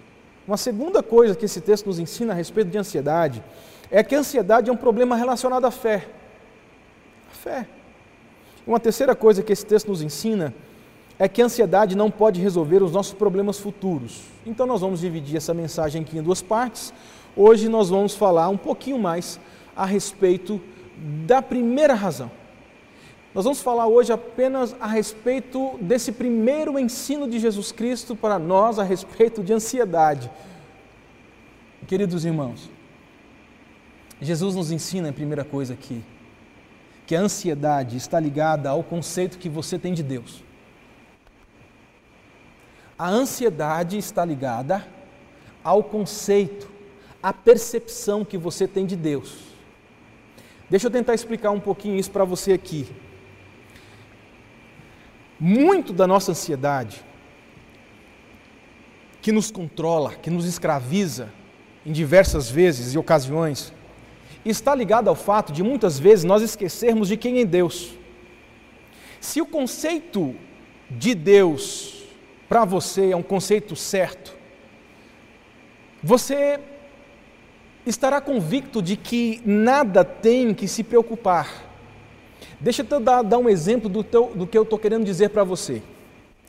Uma 0.48 0.56
segunda 0.56 1.02
coisa 1.02 1.34
que 1.34 1.44
esse 1.44 1.60
texto 1.60 1.84
nos 1.84 1.98
ensina 1.98 2.32
a 2.32 2.34
respeito 2.34 2.70
de 2.70 2.78
ansiedade 2.78 3.44
é 3.90 4.02
que 4.02 4.14
a 4.14 4.20
ansiedade 4.20 4.70
é 4.70 4.72
um 4.72 4.76
problema 4.76 5.14
relacionado 5.14 5.66
à 5.66 5.70
fé. 5.70 6.08
A 7.30 7.34
fé. 7.34 7.68
Uma 8.66 8.80
terceira 8.80 9.14
coisa 9.14 9.42
que 9.42 9.52
esse 9.52 9.66
texto 9.66 9.88
nos 9.88 10.00
ensina 10.00 10.54
é 11.18 11.28
que 11.28 11.42
a 11.42 11.44
ansiedade 11.44 11.94
não 11.94 12.10
pode 12.10 12.40
resolver 12.40 12.82
os 12.82 12.92
nossos 12.92 13.12
problemas 13.12 13.58
futuros. 13.58 14.22
Então 14.46 14.66
nós 14.66 14.80
vamos 14.80 15.00
dividir 15.00 15.36
essa 15.36 15.52
mensagem 15.52 16.00
aqui 16.00 16.16
em 16.16 16.22
duas 16.22 16.40
partes. 16.40 16.94
Hoje 17.42 17.70
nós 17.70 17.88
vamos 17.88 18.14
falar 18.14 18.50
um 18.50 18.56
pouquinho 18.58 18.98
mais 18.98 19.40
a 19.74 19.86
respeito 19.86 20.60
da 21.26 21.40
primeira 21.40 21.94
razão. 21.94 22.30
Nós 23.34 23.44
vamos 23.44 23.62
falar 23.62 23.86
hoje 23.86 24.12
apenas 24.12 24.76
a 24.78 24.86
respeito 24.86 25.78
desse 25.80 26.12
primeiro 26.12 26.78
ensino 26.78 27.26
de 27.26 27.38
Jesus 27.38 27.72
Cristo 27.72 28.14
para 28.14 28.38
nós 28.38 28.78
a 28.78 28.82
respeito 28.82 29.42
de 29.42 29.54
ansiedade. 29.54 30.30
Queridos 31.86 32.26
irmãos, 32.26 32.68
Jesus 34.20 34.54
nos 34.54 34.70
ensina 34.70 35.08
a 35.08 35.12
primeira 35.14 35.42
coisa 35.42 35.72
aqui, 35.72 36.04
que 37.06 37.16
a 37.16 37.20
ansiedade 37.22 37.96
está 37.96 38.20
ligada 38.20 38.68
ao 38.68 38.82
conceito 38.82 39.38
que 39.38 39.48
você 39.48 39.78
tem 39.78 39.94
de 39.94 40.02
Deus. 40.02 40.44
A 42.98 43.08
ansiedade 43.08 43.96
está 43.96 44.26
ligada 44.26 44.86
ao 45.64 45.82
conceito, 45.82 46.79
à 47.22 47.32
percepção 47.32 48.24
que 48.24 48.38
você 48.38 48.66
tem 48.66 48.86
de 48.86 48.96
Deus. 48.96 49.50
Deixa 50.68 50.86
eu 50.86 50.90
tentar 50.90 51.14
explicar 51.14 51.50
um 51.50 51.60
pouquinho 51.60 51.98
isso 51.98 52.10
para 52.10 52.24
você 52.24 52.52
aqui. 52.52 52.86
Muito 55.38 55.92
da 55.92 56.06
nossa 56.06 56.32
ansiedade, 56.32 57.02
que 59.20 59.32
nos 59.32 59.50
controla, 59.50 60.14
que 60.14 60.30
nos 60.30 60.44
escraviza 60.46 61.32
em 61.84 61.92
diversas 61.92 62.50
vezes 62.50 62.94
e 62.94 62.98
ocasiões, 62.98 63.72
está 64.44 64.74
ligada 64.74 65.10
ao 65.10 65.16
fato 65.16 65.52
de 65.52 65.62
muitas 65.62 65.98
vezes 65.98 66.24
nós 66.24 66.42
esquecermos 66.42 67.08
de 67.08 67.16
quem 67.16 67.40
é 67.40 67.44
Deus. 67.44 67.92
Se 69.20 69.40
o 69.40 69.46
conceito 69.46 70.34
de 70.90 71.14
Deus 71.14 72.04
para 72.48 72.64
você 72.64 73.10
é 73.10 73.16
um 73.16 73.22
conceito 73.22 73.76
certo, 73.76 74.36
você 76.02 76.58
estará 77.86 78.20
convicto 78.20 78.82
de 78.82 78.96
que 78.96 79.40
nada 79.44 80.04
tem 80.04 80.54
que 80.54 80.68
se 80.68 80.82
preocupar 80.82 81.70
Deixa 82.60 82.86
eu 82.88 83.00
dar, 83.00 83.22
dar 83.22 83.38
um 83.38 83.48
exemplo 83.48 83.88
do, 83.88 84.04
teu, 84.04 84.32
do 84.34 84.46
que 84.46 84.56
eu 84.56 84.64
estou 84.64 84.78
querendo 84.78 85.04
dizer 85.04 85.30
para 85.30 85.42
você. 85.42 85.82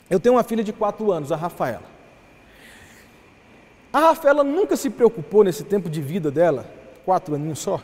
Eu 0.09 0.19
tenho 0.19 0.35
uma 0.35 0.43
filha 0.43 0.63
de 0.63 0.73
4 0.73 1.09
anos, 1.09 1.31
a 1.31 1.37
Rafaela. 1.37 1.89
A 3.93 3.99
Rafaela 3.99 4.43
nunca 4.43 4.75
se 4.75 4.89
preocupou 4.89 5.43
nesse 5.43 5.63
tempo 5.63 5.89
de 5.89 6.01
vida 6.01 6.29
dela, 6.29 6.69
quatro 7.05 7.35
aninhos 7.35 7.59
só. 7.59 7.81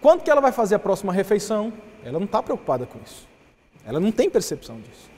Quando 0.00 0.22
que 0.22 0.30
ela 0.30 0.40
vai 0.40 0.52
fazer 0.52 0.76
a 0.76 0.78
próxima 0.78 1.12
refeição? 1.12 1.72
Ela 2.04 2.18
não 2.18 2.26
está 2.26 2.40
preocupada 2.40 2.86
com 2.86 2.98
isso. 3.04 3.26
Ela 3.84 3.98
não 3.98 4.12
tem 4.12 4.30
percepção 4.30 4.80
disso. 4.80 5.10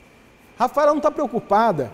Rafaela 0.57 0.91
não 0.91 0.97
está 0.97 1.11
preocupada 1.11 1.91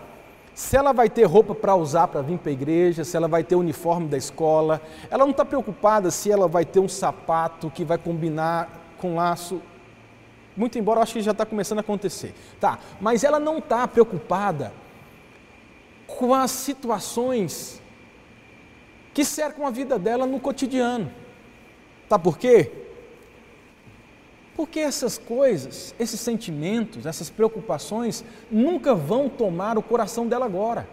se 0.56 0.78
ela 0.78 0.94
vai 0.94 1.10
ter 1.10 1.26
roupa 1.26 1.54
para 1.54 1.76
usar 1.76 2.08
para 2.08 2.22
vir 2.22 2.40
para 2.40 2.50
a 2.50 2.54
igreja, 2.54 3.04
se 3.04 3.16
ela 3.18 3.28
vai 3.28 3.44
ter 3.44 3.56
o 3.56 3.60
uniforme 3.60 4.08
da 4.08 4.18
escola. 4.18 4.82
Ela 5.12 5.26
não 5.26 5.32
está 5.32 5.44
preocupada 5.44 6.10
se 6.10 6.32
ela 6.32 6.48
vai 6.48 6.64
ter 6.64 6.80
um 6.80 6.88
sapato 6.88 7.70
que 7.70 7.84
vai 7.84 7.98
combinar 7.98 8.70
com 8.98 9.16
laço, 9.16 9.62
muito 10.56 10.80
embora 10.80 11.00
eu 11.00 11.04
acho 11.04 11.14
que 11.14 11.22
já 11.22 11.32
está 11.32 11.46
começando 11.46 11.80
a 11.80 11.82
acontecer. 11.82 12.34
Tá, 12.58 12.80
mas 13.02 13.26
ela 13.26 13.38
não 13.38 13.58
está 13.58 13.86
preocupada 13.86 14.72
com 16.08 16.34
as 16.34 16.52
situações 16.52 17.82
que 19.14 19.26
cercam 19.26 19.68
a 19.68 19.70
vida 19.70 20.00
dela 20.00 20.26
no 20.26 20.40
cotidiano. 20.40 21.12
Tá 22.08 22.18
por 22.18 22.38
quê? 22.38 22.85
Porque 24.56 24.80
essas 24.80 25.18
coisas, 25.18 25.94
esses 26.00 26.20
sentimentos, 26.20 27.06
essas 27.06 27.30
preocupações 27.30 28.24
nunca 28.50 28.96
vão 28.96 29.28
tomar 29.28 29.78
o 29.78 29.84
coração 29.84 30.28
dela 30.28 30.46
agora. 30.46 30.88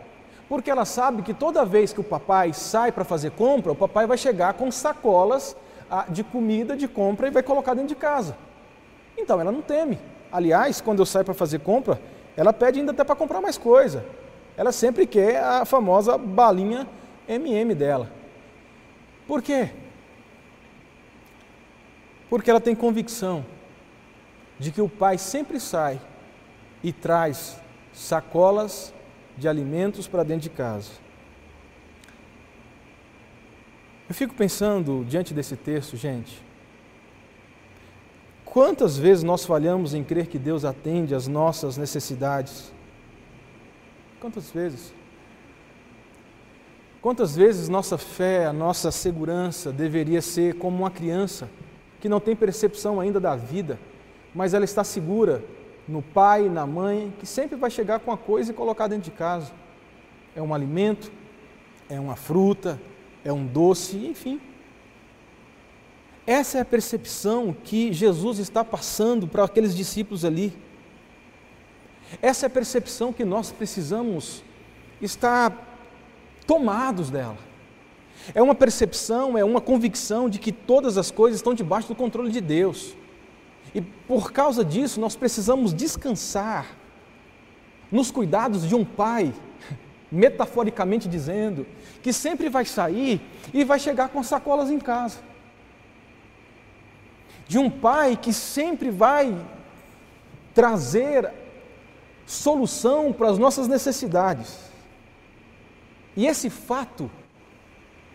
Porque 0.48 0.70
ela 0.70 0.84
sabe 0.84 1.22
que 1.22 1.32
toda 1.32 1.64
vez 1.64 1.92
que 1.92 2.00
o 2.00 2.04
papai 2.04 2.52
sai 2.52 2.90
para 2.90 3.04
fazer 3.04 3.30
compra, 3.30 3.72
o 3.72 3.76
papai 3.76 4.06
vai 4.06 4.18
chegar 4.18 4.54
com 4.54 4.70
sacolas 4.70 5.56
de 6.08 6.24
comida, 6.24 6.76
de 6.76 6.88
compra 6.88 7.28
e 7.28 7.30
vai 7.30 7.42
colocar 7.42 7.74
dentro 7.74 7.88
de 7.88 7.94
casa. 7.94 8.36
Então 9.16 9.40
ela 9.40 9.52
não 9.52 9.62
teme. 9.62 9.98
Aliás, 10.30 10.80
quando 10.80 10.98
eu 10.98 11.06
saio 11.06 11.24
para 11.24 11.34
fazer 11.34 11.60
compra, 11.60 12.00
ela 12.36 12.52
pede 12.52 12.80
ainda 12.80 12.92
até 12.92 13.04
para 13.04 13.14
comprar 13.14 13.40
mais 13.40 13.56
coisa. 13.56 14.04
Ela 14.56 14.72
sempre 14.72 15.06
quer 15.06 15.42
a 15.42 15.64
famosa 15.64 16.18
balinha 16.18 16.88
MM 17.28 17.74
dela. 17.74 18.10
Por 19.26 19.40
quê? 19.40 19.70
Porque 22.32 22.50
ela 22.50 22.62
tem 22.62 22.74
convicção 22.74 23.44
de 24.58 24.72
que 24.72 24.80
o 24.80 24.88
pai 24.88 25.18
sempre 25.18 25.60
sai 25.60 26.00
e 26.82 26.90
traz 26.90 27.60
sacolas 27.92 28.90
de 29.36 29.46
alimentos 29.46 30.08
para 30.08 30.22
dentro 30.22 30.44
de 30.44 30.48
casa. 30.48 30.92
Eu 34.08 34.14
fico 34.14 34.32
pensando 34.32 35.04
diante 35.06 35.34
desse 35.34 35.56
texto, 35.56 35.94
gente, 35.94 36.42
quantas 38.46 38.96
vezes 38.96 39.22
nós 39.22 39.44
falhamos 39.44 39.92
em 39.92 40.02
crer 40.02 40.26
que 40.26 40.38
Deus 40.38 40.64
atende 40.64 41.14
às 41.14 41.28
nossas 41.28 41.76
necessidades? 41.76 42.72
Quantas 44.18 44.50
vezes? 44.50 44.94
Quantas 47.02 47.36
vezes 47.36 47.68
nossa 47.68 47.98
fé, 47.98 48.46
a 48.46 48.54
nossa 48.54 48.90
segurança 48.90 49.70
deveria 49.70 50.22
ser 50.22 50.54
como 50.54 50.78
uma 50.78 50.90
criança 50.90 51.46
que 52.02 52.08
não 52.08 52.18
tem 52.18 52.34
percepção 52.34 52.98
ainda 52.98 53.20
da 53.20 53.36
vida, 53.36 53.78
mas 54.34 54.54
ela 54.54 54.64
está 54.64 54.82
segura 54.82 55.40
no 55.86 56.02
pai, 56.02 56.48
na 56.48 56.66
mãe, 56.66 57.14
que 57.20 57.24
sempre 57.24 57.54
vai 57.54 57.70
chegar 57.70 58.00
com 58.00 58.10
a 58.10 58.18
coisa 58.18 58.50
e 58.50 58.54
colocar 58.54 58.88
dentro 58.88 59.04
de 59.04 59.16
casa. 59.16 59.52
É 60.34 60.42
um 60.42 60.52
alimento, 60.52 61.12
é 61.88 62.00
uma 62.00 62.16
fruta, 62.16 62.80
é 63.24 63.32
um 63.32 63.46
doce, 63.46 63.96
enfim. 64.04 64.40
Essa 66.26 66.58
é 66.58 66.60
a 66.62 66.64
percepção 66.64 67.54
que 67.62 67.92
Jesus 67.92 68.40
está 68.40 68.64
passando 68.64 69.28
para 69.28 69.44
aqueles 69.44 69.72
discípulos 69.72 70.24
ali. 70.24 70.52
Essa 72.20 72.46
é 72.46 72.48
a 72.48 72.50
percepção 72.50 73.12
que 73.12 73.24
nós 73.24 73.52
precisamos 73.52 74.42
estar 75.00 75.56
tomados 76.48 77.10
dela. 77.10 77.51
É 78.34 78.42
uma 78.42 78.54
percepção, 78.54 79.36
é 79.36 79.44
uma 79.44 79.60
convicção 79.60 80.28
de 80.28 80.38
que 80.38 80.52
todas 80.52 80.96
as 80.96 81.10
coisas 81.10 81.38
estão 81.38 81.54
debaixo 81.54 81.88
do 81.88 81.94
controle 81.94 82.30
de 82.30 82.40
Deus. 82.40 82.94
E 83.74 83.80
por 83.80 84.32
causa 84.32 84.64
disso, 84.64 85.00
nós 85.00 85.16
precisamos 85.16 85.72
descansar 85.74 86.76
nos 87.90 88.10
cuidados 88.10 88.66
de 88.66 88.74
um 88.74 88.84
Pai 88.84 89.32
metaforicamente 90.10 91.08
dizendo, 91.08 91.66
que 92.02 92.12
sempre 92.12 92.48
vai 92.48 92.64
sair 92.64 93.20
e 93.52 93.64
vai 93.64 93.78
chegar 93.78 94.08
com 94.10 94.22
sacolas 94.22 94.70
em 94.70 94.78
casa. 94.78 95.18
De 97.48 97.58
um 97.58 97.68
pai 97.68 98.16
que 98.16 98.32
sempre 98.32 98.88
vai 98.90 99.36
trazer 100.54 101.30
solução 102.26 103.12
para 103.12 103.30
as 103.30 103.38
nossas 103.38 103.68
necessidades. 103.68 104.58
E 106.16 106.26
esse 106.26 106.48
fato 106.48 107.10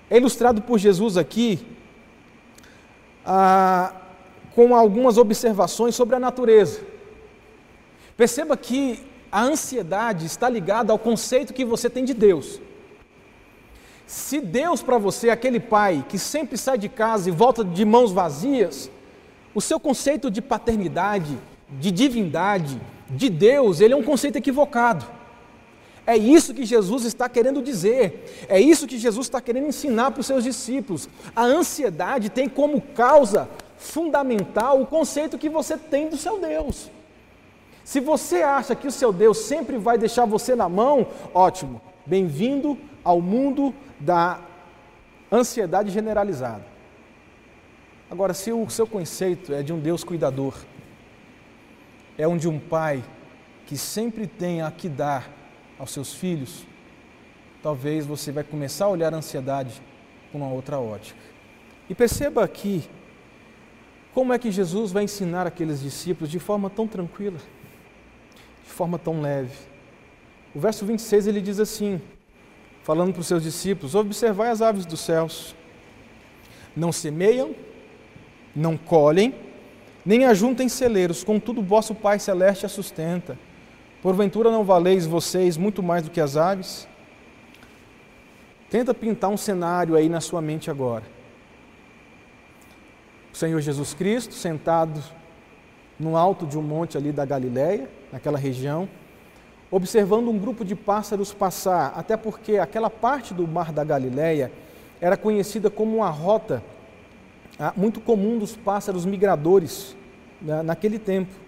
é 0.09 0.17
ilustrado 0.17 0.61
por 0.61 0.77
Jesus 0.77 1.17
aqui 1.17 1.59
ah, 3.25 3.93
com 4.55 4.75
algumas 4.75 5.17
observações 5.17 5.95
sobre 5.95 6.15
a 6.15 6.19
natureza. 6.19 6.81
Perceba 8.15 8.55
que 8.55 9.05
a 9.31 9.41
ansiedade 9.43 10.25
está 10.25 10.49
ligada 10.49 10.91
ao 10.91 10.97
conceito 10.97 11.53
que 11.53 11.65
você 11.65 11.89
tem 11.89 12.05
de 12.05 12.13
Deus. 12.13 12.59
Se 14.05 14.39
Deus 14.39 14.81
para 14.81 14.97
você 14.97 15.27
é 15.27 15.31
aquele 15.31 15.59
pai 15.59 16.05
que 16.07 16.17
sempre 16.17 16.57
sai 16.57 16.77
de 16.77 16.87
casa 16.87 17.27
e 17.27 17.31
volta 17.31 17.63
de 17.63 17.83
mãos 17.83 18.13
vazias, 18.13 18.89
o 19.53 19.59
seu 19.59 19.79
conceito 19.79 20.31
de 20.31 20.41
paternidade, 20.41 21.37
de 21.69 21.91
divindade, 21.91 22.81
de 23.09 23.29
Deus, 23.29 23.81
ele 23.81 23.93
é 23.93 23.97
um 23.97 24.03
conceito 24.03 24.37
equivocado. 24.37 25.16
É 26.07 26.15
isso 26.15 26.53
que 26.53 26.65
Jesus 26.65 27.03
está 27.03 27.27
querendo 27.27 27.61
dizer, 27.61 28.45
é 28.47 28.57
isso 28.61 28.87
que 28.87 28.97
Jesus 28.97 29.25
está 29.25 29.41
querendo 29.41 29.67
ensinar 29.67 30.11
para 30.11 30.21
os 30.21 30.25
seus 30.25 30.41
discípulos. 30.41 31.09
A 31.35 31.43
ansiedade 31.43 32.29
tem 32.29 32.47
como 32.47 32.79
causa 32.79 33.49
fundamental 33.77 34.81
o 34.81 34.87
conceito 34.87 35.37
que 35.37 35.49
você 35.49 35.75
tem 35.75 36.07
do 36.07 36.15
seu 36.15 36.39
Deus. 36.39 36.89
Se 37.83 37.99
você 37.99 38.41
acha 38.41 38.73
que 38.73 38.87
o 38.87 38.91
seu 38.91 39.11
Deus 39.11 39.39
sempre 39.39 39.77
vai 39.77 39.97
deixar 39.97 40.23
você 40.23 40.55
na 40.55 40.69
mão, 40.69 41.07
ótimo, 41.33 41.81
bem-vindo 42.05 42.77
ao 43.03 43.19
mundo 43.19 43.73
da 43.99 44.39
ansiedade 45.29 45.91
generalizada. 45.91 46.65
Agora, 48.09 48.33
se 48.33 48.49
o 48.53 48.69
seu 48.69 48.87
conceito 48.87 49.53
é 49.53 49.61
de 49.61 49.73
um 49.73 49.79
Deus 49.79 50.05
cuidador, 50.05 50.53
é 52.17 52.25
um 52.25 52.37
de 52.37 52.47
um 52.47 52.57
pai 52.57 53.03
que 53.65 53.77
sempre 53.77 54.25
tem 54.25 54.61
a 54.61 54.71
que 54.71 54.87
dar 54.87 55.36
aos 55.77 55.91
seus 55.91 56.13
filhos, 56.13 56.65
talvez 57.61 58.05
você 58.05 58.31
vai 58.31 58.43
começar 58.43 58.85
a 58.85 58.89
olhar 58.89 59.13
a 59.13 59.17
ansiedade 59.17 59.81
com 60.31 60.39
uma 60.39 60.49
outra 60.49 60.79
ótica. 60.79 61.19
E 61.89 61.95
perceba 61.95 62.43
aqui 62.43 62.83
como 64.13 64.33
é 64.33 64.39
que 64.39 64.51
Jesus 64.51 64.91
vai 64.91 65.03
ensinar 65.03 65.45
aqueles 65.45 65.81
discípulos 65.81 66.29
de 66.29 66.39
forma 66.39 66.69
tão 66.69 66.87
tranquila 66.87 67.39
de 68.67 68.73
forma 68.73 68.99
tão 68.99 69.21
leve. 69.21 69.55
O 70.53 70.59
verso 70.59 70.85
26 70.85 71.27
ele 71.27 71.41
diz 71.41 71.59
assim, 71.59 72.01
falando 72.83 73.13
para 73.13 73.21
os 73.21 73.27
seus 73.27 73.41
discípulos: 73.41 73.95
Observai 73.95 74.49
as 74.49 74.61
aves 74.61 74.85
dos 74.85 74.99
céus, 74.99 75.55
não 76.75 76.91
semeiam, 76.91 77.55
não 78.55 78.77
colhem, 78.77 79.33
nem 80.05 80.25
ajuntem 80.25 80.69
celeiros, 80.69 81.23
contudo, 81.23 81.61
vosso 81.61 81.95
Pai 81.95 82.19
Celeste 82.19 82.65
a 82.65 82.69
sustenta. 82.69 83.39
Porventura 84.01 84.51
não 84.51 84.63
valeis 84.63 85.05
vocês 85.05 85.57
muito 85.57 85.81
mais 85.81 86.03
do 86.03 86.11
que 86.11 86.21
as 86.21 86.37
aves? 86.37 86.87
Tenta 88.69 88.93
pintar 88.93 89.29
um 89.29 89.37
cenário 89.37 89.95
aí 89.95 90.07
na 90.07 90.21
sua 90.21 90.41
mente 90.41 90.69
agora. 90.69 91.03
O 93.33 93.37
Senhor 93.37 93.59
Jesus 93.59 93.93
Cristo 93.93 94.33
sentado 94.33 95.01
no 95.99 96.15
alto 96.15 96.45
de 96.45 96.57
um 96.57 96.61
monte 96.61 96.97
ali 96.97 97.11
da 97.11 97.25
Galileia, 97.25 97.89
naquela 98.11 98.37
região, 98.37 98.87
observando 99.71 100.29
um 100.29 100.37
grupo 100.37 100.63
de 100.63 100.75
pássaros 100.75 101.33
passar, 101.33 101.93
até 101.95 102.15
porque 102.15 102.57
aquela 102.57 102.89
parte 102.89 103.33
do 103.33 103.47
mar 103.47 103.71
da 103.71 103.83
Galileia 103.83 104.51
era 105.01 105.17
conhecida 105.17 105.69
como 105.69 105.97
uma 105.97 106.09
rota 106.09 106.63
ah, 107.59 107.73
muito 107.75 107.99
comum 107.99 108.37
dos 108.37 108.55
pássaros 108.55 109.05
migradores 109.05 109.95
né, 110.41 110.61
naquele 110.61 110.99
tempo. 110.99 111.46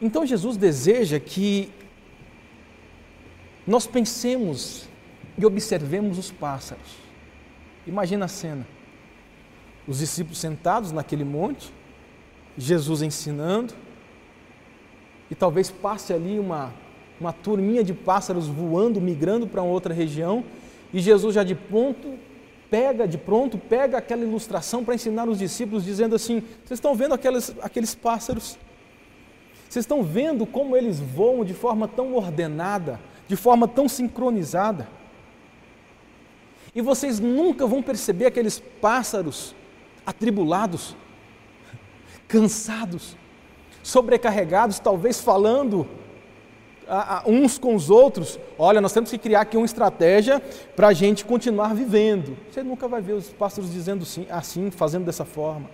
Então 0.00 0.24
Jesus 0.24 0.56
deseja 0.56 1.20
que 1.20 1.70
nós 3.66 3.86
pensemos 3.86 4.88
e 5.36 5.44
observemos 5.44 6.18
os 6.18 6.30
pássaros. 6.30 6.96
Imagina 7.86 8.24
a 8.24 8.28
cena: 8.28 8.66
os 9.86 9.98
discípulos 9.98 10.38
sentados 10.38 10.90
naquele 10.90 11.24
monte, 11.24 11.72
Jesus 12.56 13.02
ensinando, 13.02 13.74
e 15.30 15.34
talvez 15.34 15.70
passe 15.70 16.12
ali 16.12 16.38
uma, 16.38 16.72
uma 17.20 17.32
turminha 17.32 17.84
de 17.84 17.92
pássaros 17.92 18.46
voando, 18.46 19.00
migrando 19.00 19.46
para 19.46 19.62
outra 19.62 19.92
região, 19.92 20.44
e 20.92 21.00
Jesus 21.00 21.34
já 21.34 21.44
de 21.44 21.54
pronto 21.54 22.18
pega, 22.70 23.06
de 23.06 23.18
pronto, 23.18 23.58
pega 23.58 23.98
aquela 23.98 24.22
ilustração 24.22 24.84
para 24.84 24.94
ensinar 24.94 25.28
os 25.28 25.38
discípulos, 25.38 25.84
dizendo 25.84 26.14
assim: 26.14 26.40
vocês 26.64 26.78
estão 26.78 26.94
vendo 26.94 27.14
aqueles 27.14 27.94
pássaros? 27.94 28.58
Vocês 29.70 29.84
estão 29.84 30.02
vendo 30.02 30.44
como 30.44 30.76
eles 30.76 30.98
voam 30.98 31.44
de 31.44 31.54
forma 31.54 31.86
tão 31.86 32.12
ordenada, 32.14 32.98
de 33.28 33.36
forma 33.36 33.68
tão 33.68 33.88
sincronizada? 33.88 34.88
E 36.74 36.82
vocês 36.82 37.20
nunca 37.20 37.68
vão 37.68 37.80
perceber 37.80 38.26
aqueles 38.26 38.58
pássaros 38.58 39.54
atribulados, 40.04 40.96
cansados, 42.26 43.16
sobrecarregados, 43.80 44.80
talvez 44.80 45.20
falando 45.20 45.86
uns 47.24 47.56
com 47.56 47.76
os 47.76 47.90
outros, 47.90 48.40
olha, 48.58 48.80
nós 48.80 48.92
temos 48.92 49.08
que 49.08 49.18
criar 49.18 49.42
aqui 49.42 49.56
uma 49.56 49.66
estratégia 49.66 50.40
para 50.74 50.88
a 50.88 50.92
gente 50.92 51.24
continuar 51.24 51.76
vivendo. 51.76 52.36
Você 52.50 52.64
nunca 52.64 52.88
vai 52.88 53.00
ver 53.00 53.12
os 53.12 53.28
pastores 53.28 53.72
dizendo 53.72 54.02
assim, 54.02 54.26
assim, 54.28 54.68
fazendo 54.72 55.04
dessa 55.04 55.24
forma. 55.24 55.70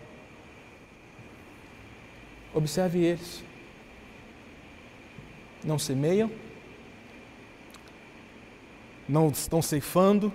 Observe 2.53 3.03
eles. 3.03 3.46
Não 5.67 5.79
semeiam, 5.79 6.31
não 9.09 9.29
estão 9.29 9.61
ceifando, 9.61 10.33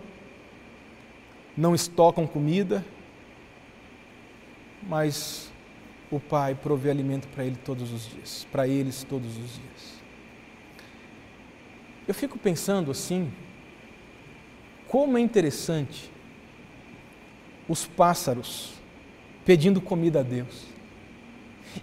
não 1.56 1.74
estocam 1.74 2.28
comida, 2.28 2.86
mas 4.84 5.52
o 6.12 6.20
Pai 6.20 6.54
provê 6.54 6.89
alimento 6.91 7.28
para 7.30 7.46
ele 7.46 7.56
todos 7.56 7.94
os 7.94 8.10
dias, 8.10 8.46
para 8.52 8.67
eles 8.67 9.04
todos 9.04 9.38
os 9.38 9.56
dias. 9.56 10.02
Eu 12.06 12.13
fico 12.13 12.38
pensando 12.38 12.91
assim, 12.91 13.32
como 14.88 15.17
é 15.17 15.22
interessante 15.22 16.12
os 17.70 17.88
pássaros 17.88 18.74
pedindo 19.46 19.80
comida 19.80 20.20
a 20.20 20.24
Deus. 20.24 20.65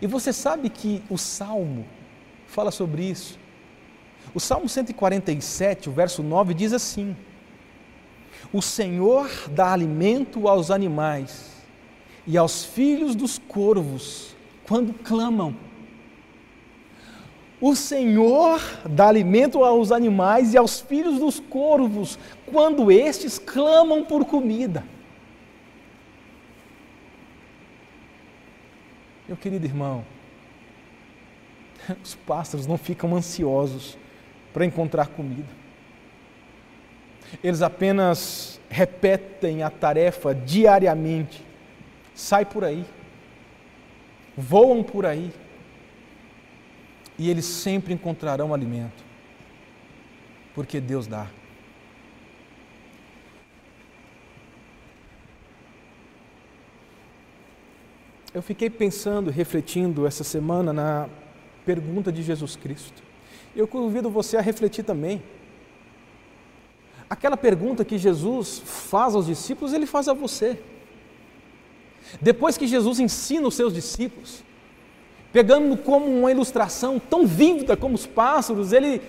E 0.03 0.07
você 0.07 0.35
sabe 0.35 0.69
que 0.69 1.03
o 1.09 1.17
Salmo 1.17 1.87
fala 2.49 2.71
sobre 2.71 3.03
isso. 3.05 3.39
O 4.35 4.41
Salmo 4.41 4.69
147, 4.69 5.89
o 5.89 5.93
verso 5.93 6.23
9, 6.23 6.55
diz 6.55 6.73
assim: 6.73 7.17
O 8.53 8.61
Senhor 8.61 9.31
dá 9.51 9.73
alimento 9.73 10.49
aos 10.49 10.71
animais 10.71 11.53
e 12.27 12.37
aos 12.37 12.65
filhos 12.65 13.15
dos 13.15 13.39
corvos 13.39 14.35
quando 14.67 14.93
clamam. 14.93 15.55
O 17.61 17.75
Senhor 17.75 18.61
dá 18.89 19.09
alimento 19.09 19.65
aos 19.65 19.91
animais 19.91 20.55
e 20.55 20.59
aos 20.59 20.81
filhos 20.81 21.19
dos 21.19 21.41
corvos 21.41 22.19
quando 22.47 22.93
estes 22.93 23.39
clamam 23.39 24.05
por 24.05 24.25
comida. 24.25 24.85
Meu 29.27 29.37
querido 29.37 29.67
irmão, 29.67 30.05
os 32.03 32.15
pássaros 32.15 32.67
não 32.67 32.79
ficam 32.79 33.15
ansiosos 33.15 33.97
para 34.53 34.65
encontrar 34.65 35.09
comida. 35.09 35.49
Eles 37.43 37.63
apenas 37.63 38.61
repetem 38.71 39.63
a 39.63 39.71
tarefa 39.71 40.35
diariamente 40.35 41.49
sai 42.19 42.45
por 42.45 42.65
aí, 42.65 42.85
voam 44.37 44.83
por 44.83 45.07
aí, 45.07 45.33
e 47.17 47.31
eles 47.31 47.45
sempre 47.45 47.95
encontrarão 47.95 48.53
alimento, 48.53 49.05
porque 50.53 50.81
Deus 50.81 51.07
dá. 51.07 51.29
Eu 58.35 58.43
fiquei 58.43 58.69
pensando, 58.69 59.31
refletindo 59.31 60.05
essa 60.05 60.25
semana 60.25 60.73
na 60.73 61.09
pergunta 61.69 62.11
de 62.11 62.23
Jesus 62.23 62.57
Cristo. 62.57 63.03
Eu 63.55 63.69
convido 63.69 64.09
você 64.09 64.39
a 64.39 64.41
refletir 64.41 64.83
também. 64.83 65.23
Aquela 67.11 67.37
pergunta 67.37 67.85
que 67.85 67.99
Jesus 67.99 68.63
faz 68.65 69.15
aos 69.15 69.27
discípulos, 69.27 69.75
ele 69.75 69.85
faz 69.85 70.09
a 70.09 70.15
você. 70.15 70.59
Depois 72.23 72.57
que 72.57 72.67
Jesus 72.67 72.99
ensina 72.99 73.47
os 73.47 73.55
seus 73.55 73.75
discípulos, 73.75 74.43
pegando 75.31 75.77
como 75.77 76.07
uma 76.07 76.31
ilustração 76.31 76.99
tão 76.99 77.27
vívida 77.27 77.77
como 77.77 77.95
os 77.97 78.07
pássaros, 78.07 78.73
ele 78.73 79.03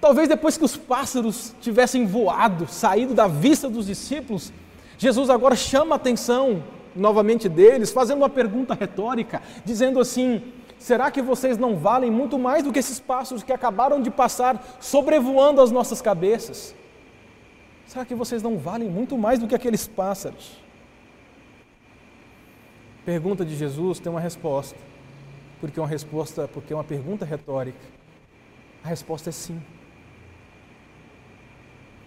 talvez 0.00 0.28
depois 0.28 0.56
que 0.56 0.64
os 0.64 0.76
pássaros 0.76 1.52
tivessem 1.60 2.06
voado, 2.06 2.68
saído 2.68 3.12
da 3.12 3.26
vista 3.26 3.68
dos 3.68 3.86
discípulos, 3.86 4.52
Jesus 4.96 5.30
agora 5.30 5.56
chama 5.56 5.96
a 5.96 5.96
atenção 5.96 6.62
novamente 6.94 7.48
deles, 7.48 7.90
fazendo 7.90 8.18
uma 8.18 8.28
pergunta 8.28 8.72
retórica, 8.72 9.42
dizendo 9.64 9.98
assim: 9.98 10.42
será 10.82 11.10
que 11.10 11.22
vocês 11.22 11.56
não 11.56 11.76
valem 11.76 12.10
muito 12.10 12.38
mais 12.38 12.62
do 12.64 12.72
que 12.72 12.78
esses 12.78 12.98
pássaros 12.98 13.42
que 13.42 13.52
acabaram 13.52 14.02
de 14.02 14.10
passar 14.10 14.62
sobrevoando 14.80 15.60
as 15.60 15.70
nossas 15.70 16.02
cabeças? 16.02 16.74
Será 17.86 18.04
que 18.04 18.14
vocês 18.14 18.42
não 18.42 18.58
valem 18.58 18.88
muito 18.88 19.16
mais 19.16 19.38
do 19.38 19.46
que 19.46 19.54
aqueles 19.54 19.86
pássaros? 19.86 20.60
pergunta 23.04 23.44
de 23.44 23.56
Jesus 23.56 23.98
tem 23.98 24.10
uma 24.10 24.20
resposta. 24.20 24.78
Porque 25.60 25.78
é 25.78 25.82
uma 25.82 25.88
resposta, 25.88 26.48
porque 26.48 26.72
é 26.72 26.76
uma 26.76 26.84
pergunta 26.84 27.24
retórica. 27.24 27.84
A 28.82 28.88
resposta 28.88 29.28
é 29.28 29.32
sim. 29.32 29.60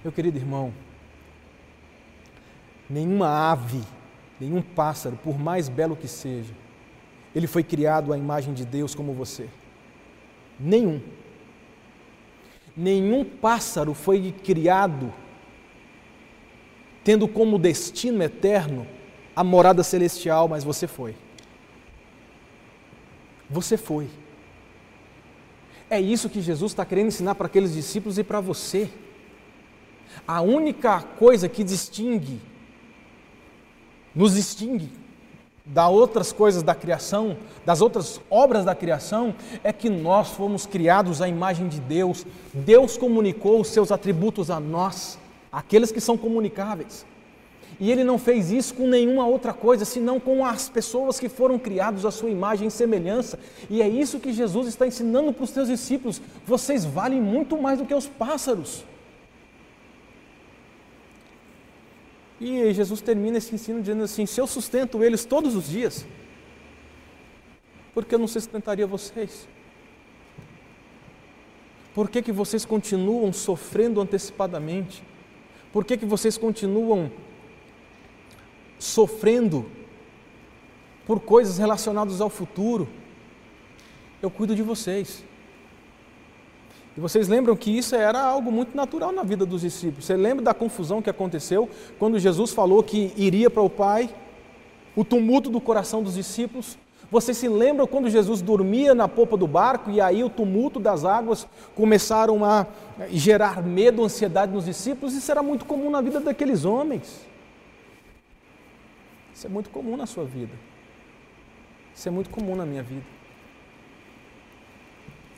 Meu 0.04 0.12
querido 0.12 0.38
irmão, 0.38 0.74
nenhuma 2.90 3.52
ave, 3.52 3.82
nenhum 4.40 4.62
pássaro, 4.62 5.18
por 5.24 5.38
mais 5.40 5.68
belo 5.68 5.96
que 5.96 6.08
seja, 6.08 6.54
ele 7.36 7.48
foi 7.48 7.64
criado 7.64 8.14
à 8.14 8.18
imagem 8.18 8.54
de 8.54 8.64
Deus 8.66 8.96
como 8.96 9.14
você. 9.14 9.50
Nenhum. 10.58 11.02
Nenhum 12.76 13.26
pássaro 13.26 13.94
foi 13.94 14.32
criado 14.32 15.14
tendo 17.04 17.28
como 17.28 17.60
destino 17.60 18.24
eterno 18.24 18.88
a 19.36 19.44
morada 19.44 19.84
celestial, 19.84 20.48
mas 20.48 20.64
você 20.64 20.88
foi. 20.88 21.14
Você 23.50 23.76
foi. 23.78 24.10
É 25.90 26.00
isso 26.00 26.30
que 26.30 26.42
Jesus 26.42 26.72
está 26.72 26.86
querendo 26.86 27.08
ensinar 27.08 27.36
para 27.36 27.46
aqueles 27.48 27.74
discípulos 27.74 28.18
e 28.18 28.24
para 28.24 28.40
você. 28.40 28.90
A 30.26 30.42
única 30.42 31.02
coisa 31.02 31.50
que 31.50 31.64
distingue, 31.64 32.42
nos 34.16 34.34
distingue 34.36 35.05
das 35.66 35.90
outras 35.90 36.32
coisas 36.32 36.62
da 36.62 36.76
criação, 36.76 37.38
das 37.66 37.82
outras 37.82 38.22
obras 38.30 38.64
da 38.64 38.76
criação, 38.76 39.34
é 39.64 39.74
que 39.74 39.90
nós 39.90 40.30
fomos 40.30 40.66
criados 40.66 41.22
à 41.22 41.28
imagem 41.28 41.68
de 41.68 41.80
Deus. 41.80 42.26
Deus 42.54 42.98
comunicou 42.98 43.60
os 43.60 43.70
seus 43.70 43.92
atributos 43.92 44.52
a 44.52 44.60
nós, 44.60 45.18
aqueles 45.52 45.92
que 45.92 46.00
são 46.00 46.18
comunicáveis. 46.18 47.06
E 47.80 47.92
ele 47.92 48.04
não 48.04 48.18
fez 48.18 48.52
isso 48.52 48.74
com 48.76 48.88
nenhuma 48.88 49.26
outra 49.28 49.52
coisa, 49.52 49.84
senão 49.84 50.20
com 50.20 50.46
as 50.46 50.70
pessoas 50.70 51.20
que 51.20 51.28
foram 51.28 51.60
criados 51.60 52.06
à 52.06 52.12
sua 52.12 52.30
imagem 52.30 52.68
e 52.68 52.72
semelhança. 52.72 53.38
E 53.70 53.82
é 53.82 53.88
isso 53.88 54.20
que 54.20 54.32
Jesus 54.32 54.68
está 54.68 54.88
ensinando 54.88 55.34
para 55.34 55.44
os 55.44 55.50
seus 55.50 55.68
discípulos. 55.68 56.22
Vocês 56.46 56.86
valem 56.86 57.20
muito 57.20 57.62
mais 57.62 57.80
do 57.80 57.86
que 57.86 57.94
os 57.94 58.08
pássaros. 58.08 58.86
E 62.40 62.74
Jesus 62.74 63.02
termina 63.02 63.38
esse 63.38 63.54
ensino 63.56 63.80
dizendo 63.80 64.04
assim: 64.04 64.26
Se 64.26 64.40
eu 64.40 64.48
sustento 64.48 65.04
eles 65.04 65.26
todos 65.26 65.56
os 65.56 65.70
dias, 65.70 66.06
por 67.94 68.06
que 68.06 68.16
eu 68.16 68.20
não 68.20 68.28
sustentaria 68.28 68.86
vocês? 68.86 69.48
Por 71.94 72.10
que, 72.10 72.22
que 72.22 72.32
vocês 72.32 72.66
continuam 72.66 73.32
sofrendo 73.32 74.02
antecipadamente? 74.02 75.02
Por 75.72 75.86
que, 75.86 75.96
que 75.98 76.06
vocês 76.06 76.38
continuam 76.38 77.10
sofrendo 78.78 79.66
por 81.06 81.20
coisas 81.20 81.58
relacionadas 81.58 82.20
ao 82.20 82.30
futuro, 82.30 82.88
eu 84.22 84.30
cuido 84.30 84.56
de 84.56 84.64
vocês. 84.64 85.24
E 86.98 87.00
vocês 87.00 87.28
lembram 87.28 87.56
que 87.56 87.78
isso 87.78 87.94
era 87.94 88.22
algo 88.22 88.52
muito 88.52 88.76
natural 88.76 89.12
na 89.12 89.24
vida 89.24 89.46
dos 89.46 89.62
discípulos. 89.62 90.06
Você 90.06 90.16
lembra 90.16 90.46
da 90.46 90.54
confusão 90.54 91.02
que 91.02 91.10
aconteceu 91.10 91.70
quando 92.00 92.18
Jesus 92.18 92.52
falou 92.52 92.82
que 92.82 93.12
iria 93.18 93.50
para 93.50 93.62
o 93.62 93.70
Pai? 93.70 94.10
O 94.96 95.04
tumulto 95.04 95.50
do 95.50 95.60
coração 95.60 96.02
dos 96.02 96.14
discípulos. 96.14 96.78
Vocês 97.12 97.38
se 97.38 97.50
lembram 97.50 97.86
quando 97.86 98.10
Jesus 98.10 98.42
dormia 98.42 98.96
na 98.96 99.10
popa 99.10 99.36
do 99.36 99.46
barco 99.46 99.92
e 99.92 100.00
aí 100.00 100.24
o 100.24 100.30
tumulto 100.30 100.80
das 100.80 101.04
águas 101.04 101.46
começaram 101.76 102.46
a 102.46 102.66
gerar 103.12 103.62
medo, 103.62 104.04
ansiedade 104.04 104.54
nos 104.54 104.66
discípulos? 104.66 105.14
Isso 105.14 105.30
era 105.30 105.44
muito 105.44 105.66
comum 105.66 105.92
na 105.92 106.00
vida 106.00 106.22
daqueles 106.22 106.64
homens. 106.64 107.26
Isso 109.34 109.46
é 109.46 109.50
muito 109.50 109.70
comum 109.70 109.98
na 109.98 110.06
sua 110.06 110.24
vida. 110.24 110.54
Isso 111.94 112.08
é 112.08 112.12
muito 112.12 112.30
comum 112.30 112.56
na 112.56 112.66
minha 112.66 112.82
vida. 112.82 113.06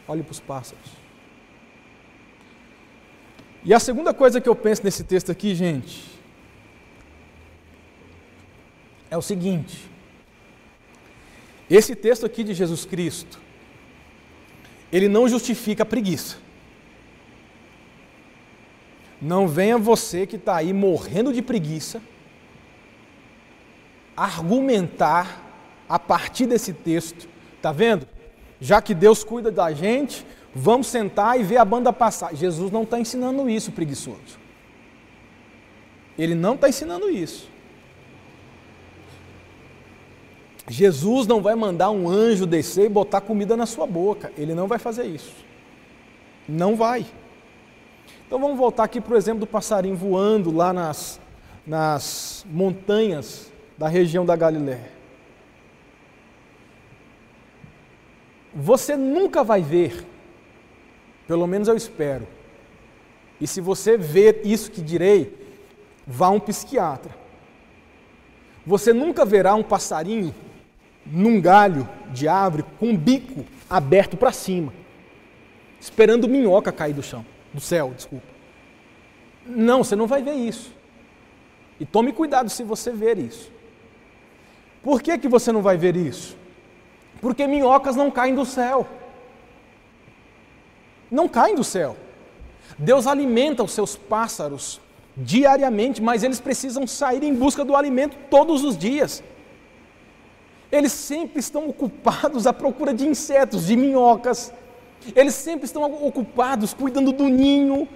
Olhe 0.07 0.21
para 0.21 0.31
os 0.31 0.39
pássaros. 0.39 1.06
E 3.67 3.73
a 3.73 3.79
segunda 3.81 4.13
coisa 4.13 4.39
que 4.39 4.47
eu 4.47 4.55
penso 4.55 4.81
nesse 4.81 5.03
texto 5.03 5.29
aqui, 5.29 5.53
gente, 5.53 6.01
é 9.11 9.17
o 9.17 9.21
seguinte: 9.21 9.89
esse 11.69 11.93
texto 11.93 12.25
aqui 12.25 12.45
de 12.45 12.53
Jesus 12.53 12.85
Cristo, 12.85 13.37
ele 14.89 15.09
não 15.09 15.27
justifica 15.27 15.83
a 15.83 15.85
preguiça. 15.85 16.37
Não 19.21 19.49
venha 19.49 19.77
você 19.77 20.25
que 20.25 20.37
está 20.37 20.55
aí 20.55 20.71
morrendo 20.71 21.33
de 21.33 21.41
preguiça 21.41 22.01
argumentar 24.15 25.43
a 25.89 25.99
partir 25.99 26.45
desse 26.45 26.71
texto. 26.71 27.27
Tá 27.61 27.73
vendo? 27.73 28.07
Já 28.61 28.81
que 28.81 28.95
Deus 28.95 29.25
cuida 29.25 29.51
da 29.51 29.73
gente, 29.73 30.25
vamos 30.57 30.87
sentar 30.87 31.39
e 31.39 31.43
ver 31.43 31.57
a 31.57 31.65
banda 31.65 31.93
passar. 31.93 32.35
Jesus 32.35 32.71
não 32.71 32.83
está 32.83 32.99
ensinando 32.99 33.47
isso, 33.47 33.71
preguiçoso. 33.71 34.39
Ele 36.17 36.33
não 36.33 36.55
está 36.55 36.67
ensinando 36.67 37.09
isso. 37.09 37.47
Jesus 40.67 41.27
não 41.27 41.41
vai 41.41 41.55
mandar 41.55 41.91
um 41.91 42.09
anjo 42.09 42.45
descer 42.45 42.85
e 42.85 42.89
botar 42.89 43.21
comida 43.21 43.55
na 43.55 43.65
sua 43.65 43.85
boca. 43.85 44.31
Ele 44.35 44.53
não 44.53 44.67
vai 44.67 44.79
fazer 44.79 45.05
isso. 45.05 45.33
Não 46.49 46.75
vai. 46.75 47.05
Então 48.25 48.39
vamos 48.39 48.57
voltar 48.57 48.83
aqui 48.83 48.99
para 48.99 49.13
o 49.13 49.17
exemplo 49.17 49.41
do 49.41 49.47
passarinho 49.47 49.95
voando 49.95 50.53
lá 50.53 50.73
nas, 50.73 51.21
nas 51.65 52.45
montanhas 52.49 53.51
da 53.77 53.87
região 53.87 54.25
da 54.25 54.35
Galiléia. 54.35 54.91
Você 58.53 58.97
nunca 58.97 59.43
vai 59.43 59.61
ver, 59.61 60.03
pelo 61.27 61.45
menos 61.45 61.67
eu 61.67 61.75
espero, 61.75 62.27
e 63.39 63.47
se 63.47 63.61
você 63.61 63.97
ver 63.97 64.41
isso 64.43 64.71
que 64.71 64.81
direi, 64.81 65.35
vá 66.05 66.27
a 66.27 66.31
um 66.31 66.39
psiquiatra. 66.39 67.15
Você 68.65 68.91
nunca 68.91 69.23
verá 69.25 69.53
um 69.55 69.63
passarinho 69.63 70.33
num 71.05 71.39
galho 71.39 71.87
de 72.11 72.27
árvore 72.27 72.65
com 72.79 72.91
o 72.91 72.97
bico 72.97 73.45
aberto 73.69 74.17
para 74.17 74.31
cima, 74.31 74.73
esperando 75.79 76.27
minhoca 76.27 76.71
cair 76.71 76.93
do 76.93 77.03
chão, 77.03 77.25
do 77.53 77.61
céu, 77.61 77.93
desculpa. 77.95 78.25
Não, 79.45 79.83
você 79.83 79.95
não 79.95 80.07
vai 80.07 80.21
ver 80.21 80.33
isso. 80.33 80.73
E 81.79 81.85
tome 81.85 82.11
cuidado 82.11 82.49
se 82.49 82.63
você 82.63 82.91
ver 82.91 83.17
isso. 83.17 83.51
Por 84.83 85.01
que, 85.01 85.17
que 85.17 85.27
você 85.27 85.51
não 85.51 85.61
vai 85.61 85.77
ver 85.77 85.95
isso? 85.95 86.35
Porque 87.21 87.47
minhocas 87.47 87.95
não 87.95 88.11
caem 88.11 88.35
do 88.35 88.45
céu. 88.45 88.87
Não 91.09 91.27
caem 91.27 91.55
do 91.55 91.63
céu. 91.63 91.95
Deus 92.77 93.07
alimenta 93.07 93.63
os 93.63 93.71
seus 93.71 93.95
pássaros 93.95 94.79
diariamente, 95.15 96.01
mas 96.01 96.23
eles 96.23 96.39
precisam 96.39 96.85
sair 96.85 97.23
em 97.23 97.33
busca 97.33 97.65
do 97.65 97.75
alimento 97.75 98.15
todos 98.29 98.63
os 98.63 98.77
dias. 98.77 99.23
Eles 100.71 100.91
sempre 100.91 101.39
estão 101.39 101.67
ocupados 101.69 102.45
à 102.45 102.53
procura 102.53 102.93
de 102.93 103.07
insetos, 103.07 103.65
de 103.65 103.75
minhocas. 103.75 104.53
Eles 105.15 105.33
sempre 105.33 105.65
estão 105.65 105.83
ocupados 106.05 106.73
cuidando 106.73 107.11
do 107.11 107.29
ninho. 107.29 107.87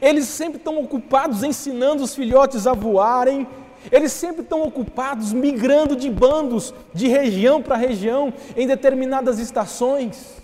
Eles 0.00 0.26
sempre 0.26 0.58
estão 0.58 0.78
ocupados 0.78 1.42
ensinando 1.42 2.04
os 2.04 2.14
filhotes 2.14 2.66
a 2.66 2.74
voarem. 2.74 3.46
Eles 3.90 4.12
sempre 4.12 4.42
estão 4.42 4.62
ocupados 4.62 5.32
migrando 5.32 5.96
de 5.96 6.08
bandos, 6.08 6.72
de 6.94 7.08
região 7.08 7.60
para 7.60 7.74
região, 7.76 8.32
em 8.56 8.66
determinadas 8.66 9.38
estações. 9.40 10.41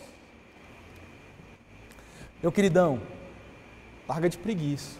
Meu 2.42 2.52
queridão, 2.52 3.00
larga 4.08 4.28
de 4.28 4.38
preguiça. 4.38 4.96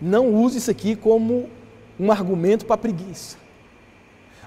Não 0.00 0.32
use 0.32 0.58
isso 0.58 0.70
aqui 0.70 0.96
como 0.96 1.50
um 1.98 2.10
argumento 2.10 2.64
para 2.64 2.76
preguiça. 2.76 3.36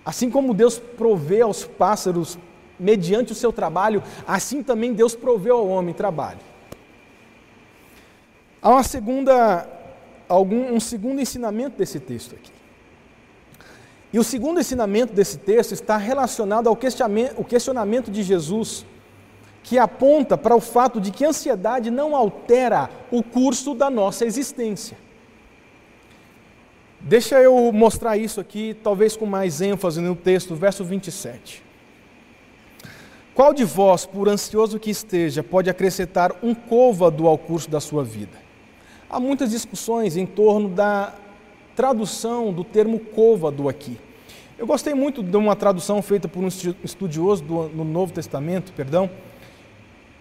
Assim 0.04 0.30
como 0.30 0.54
Deus 0.54 0.80
provê 0.80 1.42
aos 1.42 1.64
pássaros 1.64 2.40
mediante 2.80 3.32
o 3.32 3.36
seu 3.36 3.54
trabalho, 3.54 4.02
assim 4.26 4.64
também 4.64 4.94
Deus 4.94 5.14
proveu 5.14 5.58
ao 5.58 5.68
homem 5.68 5.94
trabalho. 5.94 6.40
Há 8.62 8.70
uma 8.70 8.84
segunda 8.84 9.68
algum, 10.28 10.74
um 10.74 10.80
segundo 10.80 11.22
ensinamento 11.22 11.78
desse 11.78 12.00
texto 12.00 12.36
aqui. 12.36 12.52
E 14.14 14.20
o 14.20 14.24
segundo 14.24 14.60
ensinamento 14.60 15.14
desse 15.14 15.38
texto 15.38 15.74
está 15.74 15.98
relacionado 15.98 16.68
ao 16.68 16.76
questionamento 16.76 18.10
de 18.10 18.24
Jesus, 18.24 18.86
que 19.63 19.78
aponta 19.78 20.38
para 20.38 20.56
o 20.56 20.62
fato 20.62 21.00
de 21.00 21.12
que 21.12 21.24
a 21.24 21.30
ansiedade 21.30 21.91
não 21.91 22.15
altera 22.15 22.89
o 23.12 23.21
curso 23.21 23.74
da 23.74 23.89
nossa 23.89 24.26
existência. 24.26 24.97
Deixa 27.00 27.41
eu 27.41 27.71
mostrar 27.71 28.17
isso 28.17 28.39
aqui, 28.39 28.76
talvez 28.84 29.17
com 29.17 29.26
mais 29.26 29.60
ênfase 29.62 30.00
no 30.02 30.15
texto, 30.15 30.56
verso 30.56 30.84
27. 30.84 31.63
Qual 33.34 33.54
de 33.54 33.63
vós, 33.63 34.06
por 34.06 34.30
ansioso 34.30 34.80
que 34.80 34.91
esteja, 34.91 35.41
pode 35.41 35.69
acrescentar 35.69 36.36
um 36.43 36.54
côvado 36.54 37.28
ao 37.28 37.38
curso 37.38 37.69
da 37.69 37.80
sua 37.80 38.04
vida? 38.04 38.38
Há 39.10 39.19
muitas 39.19 39.50
discussões 39.52 40.15
em 40.15 40.26
torno 40.26 40.69
da 40.69 41.13
tradução 41.76 42.54
do 42.54 42.63
termo 42.63 43.00
côvado 43.00 43.67
aqui. 43.67 43.97
Eu 44.58 44.67
gostei 44.67 44.93
muito 44.93 45.24
de 45.24 45.36
uma 45.36 45.56
tradução 45.56 46.02
feita 46.02 46.28
por 46.28 46.43
um 46.43 46.47
estudioso 46.47 47.43
do, 47.43 47.69
no 47.69 47.84
Novo 47.84 48.13
Testamento, 48.13 48.71
perdão, 48.74 49.10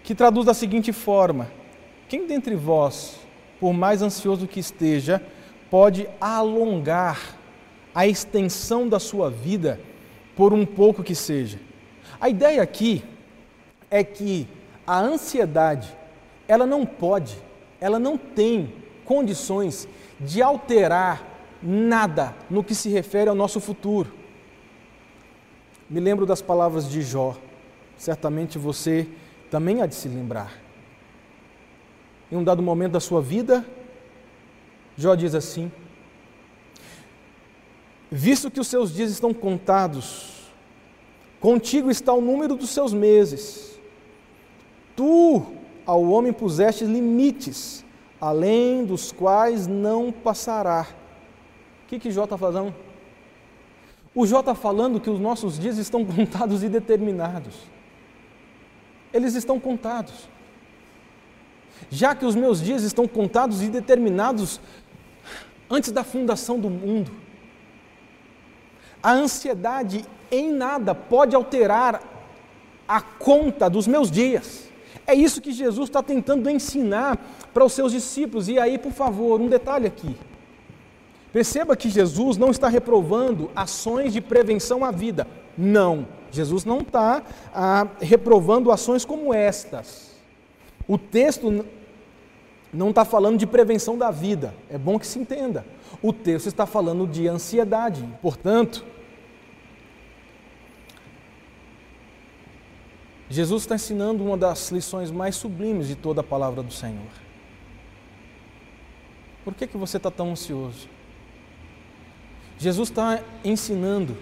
que 0.02 0.14
traduz 0.14 0.46
da 0.46 0.54
seguinte 0.54 0.92
forma: 0.92 1.50
Quem 2.08 2.26
dentre 2.26 2.54
vós, 2.54 3.20
por 3.58 3.72
mais 3.72 4.02
ansioso 4.02 4.46
que 4.46 4.60
esteja, 4.60 5.22
pode 5.70 6.08
alongar 6.20 7.36
a 7.94 8.06
extensão 8.06 8.88
da 8.88 8.98
sua 8.98 9.30
vida 9.30 9.80
por 10.36 10.52
um 10.52 10.64
pouco 10.64 11.02
que 11.02 11.14
seja? 11.14 11.58
A 12.20 12.28
ideia 12.28 12.62
aqui 12.62 13.04
é 13.90 14.02
que 14.04 14.46
a 14.86 14.98
ansiedade, 14.98 15.88
ela 16.48 16.66
não 16.66 16.84
pode, 16.84 17.36
ela 17.80 17.98
não 17.98 18.16
tem 18.18 18.72
condições 19.04 19.88
de 20.18 20.42
alterar 20.42 21.26
nada 21.62 22.34
no 22.48 22.64
que 22.64 22.74
se 22.74 22.88
refere 22.88 23.28
ao 23.28 23.34
nosso 23.34 23.60
futuro. 23.60 24.12
Me 25.88 25.98
lembro 26.00 26.24
das 26.24 26.40
palavras 26.40 26.88
de 26.88 27.02
Jó, 27.02 27.36
certamente 27.96 28.58
você 28.58 29.08
também 29.50 29.82
há 29.82 29.86
de 29.86 29.94
se 29.94 30.08
lembrar. 30.08 30.52
Em 32.30 32.36
um 32.36 32.44
dado 32.44 32.62
momento 32.62 32.92
da 32.92 33.00
sua 33.00 33.20
vida, 33.20 33.66
Jó 34.96 35.14
diz 35.14 35.34
assim: 35.34 35.70
Visto 38.10 38.50
que 38.50 38.60
os 38.60 38.68
seus 38.68 38.94
dias 38.94 39.10
estão 39.10 39.34
contados, 39.34 40.50
contigo 41.40 41.90
está 41.90 42.12
o 42.12 42.20
número 42.20 42.54
dos 42.54 42.70
seus 42.70 42.92
meses. 42.92 43.78
Tu 44.94 45.42
ao 45.84 46.04
homem 46.04 46.32
puseste 46.32 46.84
limites, 46.84 47.84
além 48.20 48.84
dos 48.84 49.10
quais 49.10 49.66
não 49.66 50.12
passará. 50.12 50.86
O 51.84 51.88
que, 51.88 51.98
que 51.98 52.10
Jó 52.12 52.24
está 52.24 52.38
fazendo? 52.38 52.72
O 54.14 54.26
Jó 54.26 54.40
está 54.40 54.54
falando 54.54 55.00
que 55.00 55.10
os 55.10 55.18
nossos 55.18 55.58
dias 55.58 55.78
estão 55.78 56.04
contados 56.04 56.62
e 56.62 56.68
determinados. 56.68 57.79
Eles 59.12 59.34
estão 59.34 59.58
contados. 59.58 60.28
Já 61.90 62.14
que 62.14 62.24
os 62.24 62.34
meus 62.34 62.60
dias 62.60 62.82
estão 62.82 63.08
contados 63.08 63.62
e 63.62 63.68
determinados 63.68 64.60
antes 65.68 65.92
da 65.92 66.04
fundação 66.04 66.58
do 66.58 66.68
mundo. 66.68 67.12
A 69.02 69.12
ansiedade 69.12 70.04
em 70.30 70.52
nada 70.52 70.94
pode 70.94 71.34
alterar 71.34 72.02
a 72.86 73.00
conta 73.00 73.70
dos 73.70 73.86
meus 73.86 74.10
dias. 74.10 74.68
É 75.06 75.14
isso 75.14 75.40
que 75.40 75.52
Jesus 75.52 75.88
está 75.88 76.02
tentando 76.02 76.50
ensinar 76.50 77.18
para 77.54 77.64
os 77.64 77.72
seus 77.72 77.92
discípulos. 77.92 78.48
E 78.48 78.58
aí, 78.58 78.78
por 78.78 78.92
favor, 78.92 79.40
um 79.40 79.48
detalhe 79.48 79.86
aqui. 79.86 80.16
Perceba 81.32 81.76
que 81.76 81.88
Jesus 81.88 82.36
não 82.36 82.50
está 82.50 82.68
reprovando 82.68 83.50
ações 83.54 84.12
de 84.12 84.20
prevenção 84.20 84.84
à 84.84 84.90
vida. 84.90 85.26
Não, 85.62 86.08
Jesus 86.32 86.64
não 86.64 86.78
está 86.78 87.22
ah, 87.54 87.86
reprovando 88.00 88.72
ações 88.72 89.04
como 89.04 89.34
estas. 89.34 90.16
O 90.88 90.96
texto 90.96 91.66
não 92.72 92.88
está 92.88 93.04
falando 93.04 93.36
de 93.36 93.46
prevenção 93.46 93.98
da 93.98 94.10
vida, 94.10 94.54
é 94.70 94.78
bom 94.78 94.98
que 94.98 95.06
se 95.06 95.18
entenda. 95.18 95.66
O 96.00 96.14
texto 96.14 96.46
está 96.46 96.64
falando 96.64 97.06
de 97.06 97.28
ansiedade, 97.28 98.08
portanto, 98.22 98.86
Jesus 103.28 103.62
está 103.62 103.74
ensinando 103.74 104.24
uma 104.24 104.38
das 104.38 104.70
lições 104.70 105.10
mais 105.10 105.36
sublimes 105.36 105.88
de 105.88 105.94
toda 105.94 106.22
a 106.22 106.24
palavra 106.24 106.62
do 106.62 106.72
Senhor. 106.72 107.12
Por 109.44 109.54
que, 109.54 109.66
que 109.66 109.76
você 109.76 109.98
está 109.98 110.10
tão 110.10 110.30
ansioso? 110.30 110.88
Jesus 112.56 112.88
está 112.88 113.22
ensinando 113.44 114.16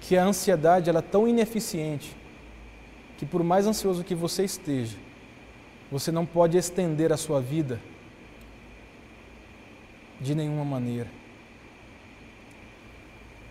que 0.00 0.16
a 0.16 0.24
ansiedade 0.24 0.88
ela 0.90 1.00
é 1.00 1.02
tão 1.02 1.26
ineficiente 1.26 2.16
que 3.16 3.24
por 3.24 3.42
mais 3.42 3.66
ansioso 3.66 4.04
que 4.04 4.14
você 4.14 4.44
esteja, 4.44 4.96
você 5.90 6.12
não 6.12 6.26
pode 6.26 6.56
estender 6.56 7.12
a 7.12 7.16
sua 7.16 7.40
vida 7.40 7.80
de 10.20 10.34
nenhuma 10.34 10.64
maneira. 10.64 11.08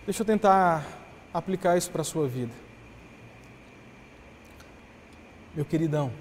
Deixa 0.04 0.22
eu 0.22 0.26
tentar 0.26 0.86
aplicar 1.32 1.76
isso 1.76 1.90
para 1.90 2.02
a 2.02 2.04
sua 2.04 2.28
vida. 2.28 2.52
Meu 5.54 5.64
queridão, 5.64 6.12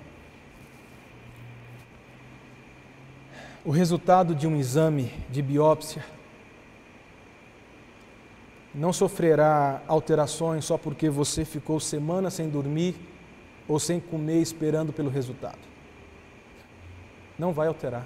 o 3.63 3.69
resultado 3.69 4.33
de 4.33 4.47
um 4.47 4.55
exame 4.55 5.11
de 5.29 5.41
biópsia 5.41 6.05
não 8.75 8.91
sofrerá 8.91 9.81
alterações 9.87 10.65
só 10.65 10.77
porque 10.77 11.09
você 11.09 11.45
ficou 11.45 11.79
semanas 11.79 12.33
sem 12.33 12.49
dormir 12.49 12.95
ou 13.67 13.79
sem 13.79 14.01
comer 14.01 14.41
esperando 14.41 14.91
pelo 14.91 15.09
resultado. 15.09 15.59
Não 17.39 17.53
vai 17.53 17.67
alterar. 17.67 18.05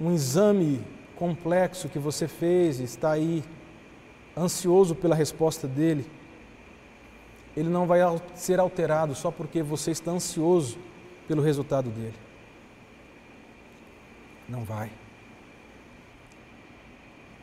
Um 0.00 0.12
exame 0.12 0.80
complexo 1.14 1.88
que 1.88 1.98
você 1.98 2.26
fez, 2.26 2.80
está 2.80 3.12
aí 3.12 3.44
ansioso 4.36 4.94
pela 4.94 5.14
resposta 5.14 5.66
dele, 5.66 6.08
ele 7.56 7.68
não 7.68 7.86
vai 7.86 8.00
ser 8.34 8.60
alterado 8.60 9.14
só 9.14 9.30
porque 9.30 9.62
você 9.62 9.92
está 9.92 10.10
ansioso 10.10 10.78
pelo 11.26 11.42
resultado 11.42 11.90
dele. 11.90 12.14
Não 14.48 14.64
vai. 14.64 14.90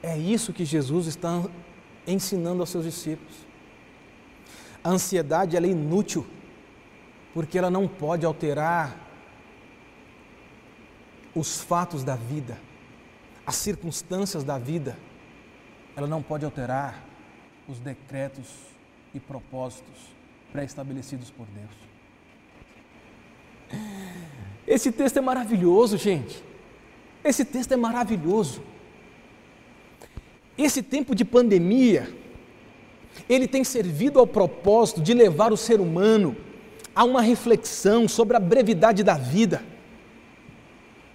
É 0.06 0.15
isso 0.15 0.54
que 0.54 0.63
Jesus 0.63 1.08
está 1.08 1.44
ensinando 2.06 2.62
aos 2.62 2.70
seus 2.70 2.86
discípulos. 2.86 3.34
A 4.84 4.91
ansiedade 4.91 5.58
é 5.58 5.62
inútil, 5.62 6.28
porque 7.34 7.58
ela 7.58 7.72
não 7.72 7.88
pode 7.88 8.24
alterar 8.24 8.96
os 11.34 11.60
fatos 11.60 12.04
da 12.04 12.15
vida, 12.15 12.56
as 13.48 13.56
circunstâncias 13.56 14.44
da 14.44 14.60
vida. 14.60 14.96
Ela 15.96 16.06
não 16.06 16.22
pode 16.22 16.46
alterar 16.46 17.04
os 17.68 17.80
decretos 17.80 18.46
e 19.12 19.20
propósitos 19.20 20.13
pré-estabelecidos 20.52 21.32
por 21.32 21.48
Deus. 21.48 21.72
Esse 24.68 24.91
texto 24.91 25.18
é 25.18 25.22
maravilhoso, 25.22 25.98
gente. 25.98 26.44
Esse 27.24 27.44
texto 27.44 27.72
é 27.72 27.76
maravilhoso. 27.76 28.74
Esse 30.58 30.82
tempo 30.82 31.13
de 31.13 31.26
pandemia, 31.26 32.10
ele 33.28 33.48
tem 33.48 33.63
servido 33.63 34.20
ao 34.20 34.28
propósito 34.28 35.02
de 35.02 35.13
levar 35.13 35.52
o 35.52 35.58
ser 35.58 35.82
humano 35.82 36.36
a 36.96 37.04
uma 37.04 37.22
reflexão 37.22 38.08
sobre 38.08 38.38
a 38.38 38.39
brevidade 38.39 39.04
da 39.04 39.15
vida. 39.15 39.62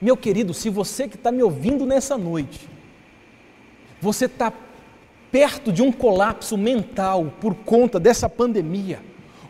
Meu 0.01 0.17
querido, 0.17 0.53
se 0.53 0.69
você 0.69 1.09
que 1.09 1.17
está 1.17 1.33
me 1.33 1.43
ouvindo 1.43 1.87
nessa 1.87 2.19
noite, 2.19 2.69
você 4.01 4.27
está 4.27 4.53
perto 5.33 5.73
de 5.73 5.83
um 5.83 5.93
colapso 5.93 6.59
mental 6.59 7.33
por 7.41 7.55
conta 7.55 7.99
dessa 7.99 8.29
pandemia, 8.29 9.01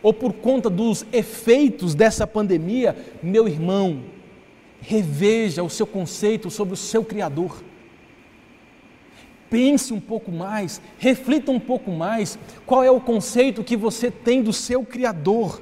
ou 0.01 0.13
por 0.13 0.33
conta 0.33 0.69
dos 0.69 1.05
efeitos 1.11 1.93
dessa 1.93 2.25
pandemia, 2.25 2.95
meu 3.21 3.47
irmão, 3.47 4.03
reveja 4.79 5.63
o 5.63 5.69
seu 5.69 5.85
conceito 5.85 6.49
sobre 6.49 6.73
o 6.73 6.77
seu 6.77 7.03
Criador 7.03 7.61
pense 9.51 9.93
um 9.93 9.99
pouco 9.99 10.31
mais, 10.31 10.81
reflita 10.97 11.51
um 11.51 11.59
pouco 11.59 11.91
mais 11.91 12.39
qual 12.65 12.85
é 12.85 12.89
o 12.89 13.01
conceito 13.01 13.65
que 13.65 13.75
você 13.75 14.09
tem 14.09 14.41
do 14.41 14.53
seu 14.53 14.85
Criador. 14.85 15.61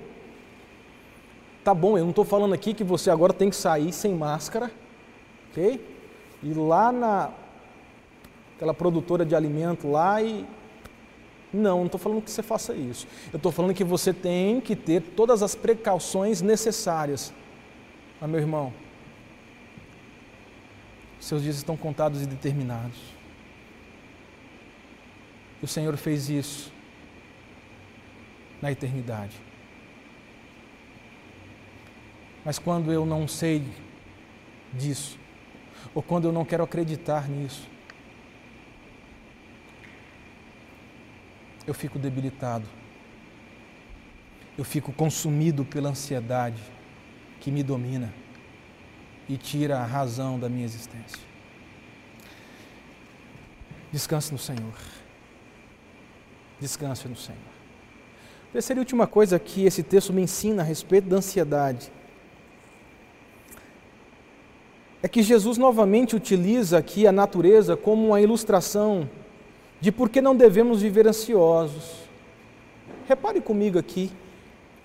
Tá 1.64 1.74
bom, 1.74 1.98
eu 1.98 2.04
não 2.04 2.12
estou 2.12 2.24
falando 2.24 2.54
aqui 2.54 2.76
que 2.76 2.84
você 2.84 3.10
agora 3.10 3.34
tem 3.34 3.50
que 3.50 3.56
sair 3.56 3.92
sem 3.92 4.14
máscara, 4.14 4.72
ok? 5.50 5.84
Ir 6.44 6.54
lá 6.54 6.92
na 6.92 7.32
aquela 8.56 8.74
produtora 8.74 9.26
de 9.26 9.34
alimento 9.36 9.90
lá 9.90 10.22
e 10.22 10.46
não, 11.52 11.80
não 11.80 11.86
estou 11.88 12.00
falando 12.00 12.22
que 12.22 12.30
você 12.30 12.44
faça 12.44 12.76
isso. 12.76 13.08
Eu 13.34 13.38
estou 13.38 13.52
falando 13.52 13.74
que 13.74 13.84
você 13.84 14.14
tem 14.14 14.62
que 14.62 14.76
ter 14.76 15.02
todas 15.02 15.42
as 15.42 15.56
precauções 15.56 16.42
necessárias. 16.42 17.34
Mas, 18.22 18.30
meu 18.30 18.40
irmão, 18.40 18.72
seus 21.20 21.42
dias 21.42 21.56
estão 21.56 21.76
contados 21.76 22.22
e 22.22 22.28
determinados. 22.28 23.19
O 25.62 25.68
Senhor 25.68 25.96
fez 25.98 26.30
isso 26.30 26.72
na 28.62 28.72
eternidade. 28.72 29.36
Mas 32.44 32.58
quando 32.58 32.92
eu 32.92 33.06
não 33.06 33.28
sei 33.28 33.64
disso, 34.74 35.20
ou 35.94 36.02
quando 36.02 36.26
eu 36.26 36.32
não 36.32 36.46
quero 36.46 36.64
acreditar 36.64 37.28
nisso, 37.28 37.68
eu 41.68 41.74
fico 41.74 42.00
debilitado, 42.00 42.68
eu 44.58 44.64
fico 44.64 44.92
consumido 44.92 45.64
pela 45.64 45.90
ansiedade 45.90 46.62
que 47.40 47.52
me 47.52 47.64
domina 47.64 48.14
e 49.28 49.38
tira 49.38 49.80
a 49.80 49.86
razão 49.86 50.40
da 50.40 50.50
minha 50.50 50.66
existência. 50.66 51.22
Descanse 53.92 54.32
no 54.32 54.38
Senhor. 54.38 54.74
Descanse 56.60 57.08
no 57.08 57.16
Senhor. 57.16 57.40
Terceira 58.52 58.80
e 58.80 58.82
última 58.82 59.06
coisa 59.06 59.38
que 59.38 59.66
esse 59.66 59.84
texto 59.84 60.12
me 60.12 60.22
ensina 60.22 60.62
a 60.62 60.66
respeito 60.66 61.08
da 61.08 61.18
ansiedade 61.18 61.92
é 65.02 65.08
que 65.08 65.22
Jesus 65.22 65.58
novamente 65.58 66.16
utiliza 66.16 66.78
aqui 66.78 67.08
a 67.08 67.12
natureza 67.12 67.78
como 67.78 68.08
uma 68.08 68.20
ilustração 68.20 69.10
de 69.80 69.92
por 69.92 70.10
que 70.10 70.22
não 70.22 70.36
devemos 70.36 70.82
viver 70.82 71.08
ansiosos. 71.08 72.10
Repare 73.08 73.40
comigo 73.40 73.80
aqui 73.80 74.12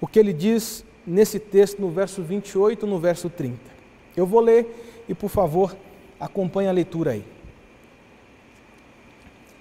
o 0.00 0.06
que 0.06 0.18
ele 0.18 0.32
diz 0.32 0.84
nesse 1.06 1.40
texto 1.40 1.80
no 1.80 1.90
verso 1.90 2.22
28 2.22 2.86
no 2.86 2.98
verso 2.98 3.28
30. 3.28 3.58
Eu 4.16 4.26
vou 4.26 4.40
ler 4.40 5.04
e, 5.08 5.14
por 5.14 5.28
favor, 5.28 5.76
acompanhe 6.20 6.68
a 6.68 6.72
leitura 6.72 7.12
aí. 7.12 7.24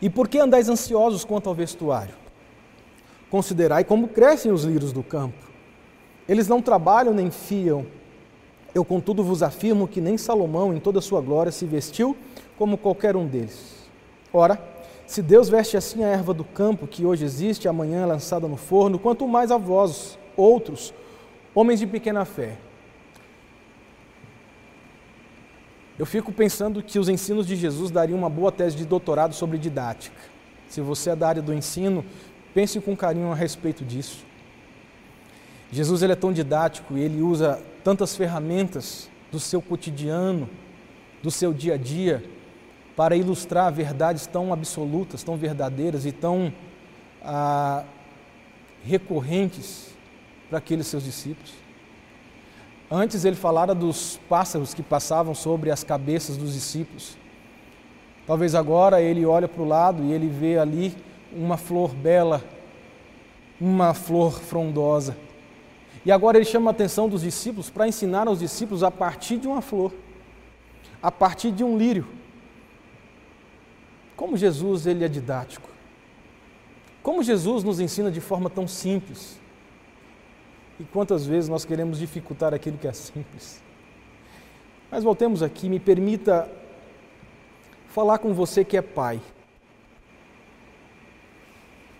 E 0.03 0.09
por 0.09 0.27
que 0.27 0.37
andais 0.37 0.67
ansiosos 0.67 1.23
quanto 1.23 1.47
ao 1.47 1.55
vestuário? 1.55 2.13
Considerai 3.31 3.85
como 3.85 4.09
crescem 4.09 4.51
os 4.51 4.65
lírios 4.65 4.91
do 4.91 5.01
campo. 5.01 5.37
Eles 6.27 6.45
não 6.45 6.61
trabalham 6.61 7.13
nem 7.13 7.31
fiam. 7.31 7.85
Eu, 8.75 8.83
contudo, 8.83 9.23
vos 9.23 9.41
afirmo 9.41 9.87
que 9.87 10.01
nem 10.01 10.17
Salomão, 10.17 10.73
em 10.73 10.79
toda 10.81 10.99
a 10.99 11.01
sua 11.01 11.21
glória, 11.21 11.53
se 11.53 11.65
vestiu 11.65 12.17
como 12.57 12.77
qualquer 12.77 13.15
um 13.15 13.25
deles. 13.25 13.75
Ora, 14.33 14.61
se 15.07 15.21
Deus 15.21 15.47
veste 15.47 15.77
assim 15.77 16.03
a 16.03 16.09
erva 16.09 16.33
do 16.33 16.43
campo, 16.43 16.85
que 16.85 17.05
hoje 17.05 17.23
existe, 17.23 17.69
amanhã 17.69 18.03
é 18.03 18.05
lançada 18.05 18.45
no 18.45 18.57
forno, 18.57 18.99
quanto 18.99 19.25
mais 19.25 19.51
a 19.51 19.57
vós, 19.57 20.19
outros, 20.35 20.93
homens 21.55 21.79
de 21.79 21.87
pequena 21.87 22.25
fé. 22.25 22.57
Eu 25.97 26.06
fico 26.06 26.32
pensando 26.32 26.82
que 26.82 26.97
os 26.97 27.08
ensinos 27.08 27.45
de 27.45 27.56
Jesus 27.56 27.91
dariam 27.91 28.17
uma 28.17 28.29
boa 28.29 28.51
tese 28.51 28.75
de 28.75 28.86
doutorado 28.86 29.34
sobre 29.34 29.58
didática. 29.58 30.15
Se 30.67 30.82
você 30.82 31.12
é 31.12 31.15
da 31.15 31.27
área 31.27 31.41
do 31.41 31.53
ensino, 31.53 32.03
pense 32.53 32.79
com 32.79 32.97
carinho 32.97 33.32
a 33.32 33.36
respeito 33.36 33.86
disso. 33.86 34.25
Jesus 35.71 36.01
ele 36.01 36.13
é 36.13 36.15
tão 36.15 36.34
didático 36.34 36.97
e 36.97 37.01
ele 37.01 37.21
usa 37.21 37.62
tantas 37.84 38.15
ferramentas 38.15 39.10
do 39.32 39.39
seu 39.39 39.62
cotidiano, 39.62 40.49
do 41.21 41.29
seu 41.29 41.53
dia 41.53 41.75
a 41.75 41.77
dia, 41.77 42.23
para 42.95 43.15
ilustrar 43.15 43.71
verdades 43.71 44.25
tão 44.27 44.51
absolutas, 44.51 45.23
tão 45.23 45.36
verdadeiras 45.36 46.06
e 46.06 46.12
tão 46.12 46.53
ah, 47.23 47.84
recorrentes 48.84 49.89
para 50.49 50.58
aqueles 50.58 50.88
seus 50.88 51.03
discípulos. 51.03 51.62
Antes 52.95 53.25
ele 53.25 53.36
falara 53.36 53.73
dos 53.73 54.19
pássaros 54.29 54.75
que 54.75 54.84
passavam 54.84 55.34
sobre 55.34 55.71
as 55.71 55.84
cabeças 55.84 56.38
dos 56.38 56.53
discípulos. 56.53 57.17
Talvez 58.27 58.53
agora 58.53 59.01
ele 59.01 59.25
olha 59.25 59.47
para 59.47 59.63
o 59.63 59.67
lado 59.67 60.03
e 60.03 60.13
ele 60.13 60.27
vê 60.27 60.60
ali 60.60 60.95
uma 61.32 61.58
flor 61.58 61.95
bela, 61.95 62.45
uma 63.60 63.95
flor 63.95 64.39
frondosa. 64.39 65.17
E 66.06 66.12
agora 66.12 66.38
ele 66.38 66.45
chama 66.45 66.69
a 66.69 66.71
atenção 66.71 67.10
dos 67.10 67.23
discípulos 67.23 67.67
para 67.67 67.88
ensinar 67.88 68.27
aos 68.27 68.38
discípulos 68.38 68.84
a 68.84 68.91
partir 68.91 69.38
de 69.38 69.47
uma 69.47 69.63
flor, 69.63 69.91
a 71.01 71.12
partir 71.12 71.49
de 71.49 71.63
um 71.63 71.75
lírio. 71.75 72.08
Como 74.15 74.38
Jesus 74.38 74.86
ele 74.86 75.03
é 75.03 75.08
didático. 75.08 75.67
Como 77.01 77.23
Jesus 77.23 77.63
nos 77.63 77.79
ensina 77.79 78.12
de 78.12 78.21
forma 78.21 78.51
tão 78.51 78.67
simples. 78.67 79.41
E 80.79 80.83
quantas 80.83 81.25
vezes 81.25 81.49
nós 81.49 81.65
queremos 81.65 81.99
dificultar 81.99 82.53
aquilo 82.53 82.77
que 82.77 82.88
é 82.88 82.93
simples. 82.93 83.62
Mas 84.89 85.03
voltemos 85.03 85.41
aqui, 85.41 85.69
me 85.69 85.79
permita 85.79 86.49
falar 87.88 88.17
com 88.17 88.33
você 88.33 88.63
que 88.63 88.77
é 88.77 88.81
pai. 88.81 89.21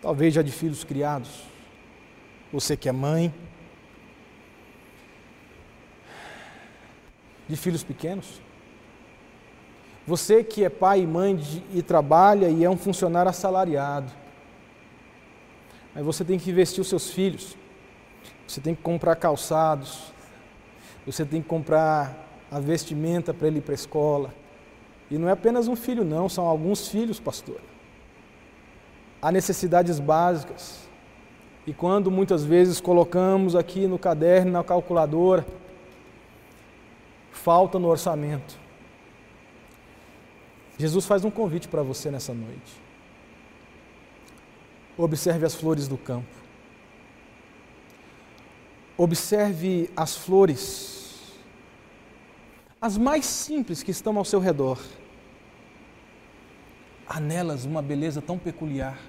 Talvez 0.01 0.33
já 0.33 0.41
de 0.41 0.51
filhos 0.51 0.83
criados. 0.83 1.43
Você 2.51 2.75
que 2.75 2.89
é 2.89 2.91
mãe. 2.91 3.33
De 7.47 7.55
filhos 7.55 7.83
pequenos. 7.83 8.41
Você 10.05 10.43
que 10.43 10.65
é 10.65 10.69
pai 10.69 11.01
e 11.01 11.07
mãe 11.07 11.36
de, 11.36 11.63
e 11.73 11.81
trabalha 11.81 12.49
e 12.49 12.63
é 12.63 12.69
um 12.69 12.77
funcionário 12.77 13.29
assalariado. 13.29 14.12
Mas 15.95 16.03
você 16.03 16.25
tem 16.25 16.38
que 16.38 16.49
investir 16.49 16.81
os 16.81 16.89
seus 16.89 17.09
filhos. 17.09 17.55
Você 18.47 18.62
tem 18.62 18.75
que 18.75 18.82
comprar 18.82 19.15
calçados. 19.15 20.13
Você 21.06 21.25
tem 21.25 21.41
que 21.41 21.47
comprar 21.47 22.15
a 22.51 22.60
vestimenta 22.60 23.34
para 23.34 23.47
ele 23.47 23.60
ir 23.60 23.62
para 23.62 23.73
a 23.73 23.75
escola. 23.75 24.34
E 25.10 25.17
não 25.17 25.27
é 25.27 25.32
apenas 25.32 25.67
um 25.67 25.75
filho, 25.75 26.03
não, 26.03 26.29
são 26.29 26.45
alguns 26.45 26.88
filhos, 26.88 27.19
pastor. 27.19 27.60
Há 29.21 29.32
necessidades 29.32 29.99
básicas. 29.99 30.88
E 31.65 31.73
quando 31.73 32.12
muitas 32.12 32.43
vezes 32.43 32.82
colocamos 32.82 33.56
aqui 33.56 33.88
no 33.88 33.97
caderno, 33.97 34.51
na 34.51 34.63
calculadora, 34.63 35.45
falta 37.32 37.79
no 37.79 37.88
orçamento. 37.88 38.60
Jesus 40.77 41.06
faz 41.06 41.23
um 41.23 41.32
convite 41.32 41.67
para 41.67 41.84
você 41.84 42.10
nessa 42.12 42.34
noite. 42.34 42.82
Observe 44.97 45.45
as 45.45 45.56
flores 45.56 45.88
do 45.88 45.97
campo. 45.97 46.42
Observe 48.97 49.89
as 49.95 50.15
flores, 50.15 51.34
as 52.79 52.97
mais 52.97 53.25
simples 53.25 53.82
que 53.82 53.91
estão 53.91 54.17
ao 54.17 54.25
seu 54.25 54.39
redor. 54.39 54.79
Há 57.08 57.19
nelas 57.19 57.65
uma 57.65 57.82
beleza 57.82 58.21
tão 58.21 58.38
peculiar, 58.38 58.99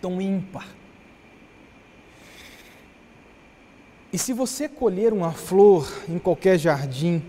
tão 0.00 0.20
ímpar. 0.20 0.66
E 4.12 4.18
se 4.18 4.32
você 4.32 4.68
colher 4.68 5.12
uma 5.12 5.32
flor 5.32 5.86
em 6.08 6.18
qualquer 6.18 6.58
jardim, 6.58 7.22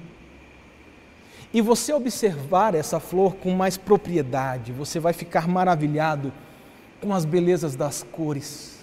e 1.53 1.61
você 1.61 1.93
observar 1.93 2.75
essa 2.75 2.99
flor 2.99 3.35
com 3.35 3.51
mais 3.51 3.77
propriedade, 3.77 4.71
você 4.71 4.99
vai 4.99 5.13
ficar 5.13 5.47
maravilhado 5.47 6.31
com 7.01 7.13
as 7.13 7.25
belezas 7.25 7.75
das 7.75 8.03
cores. 8.03 8.76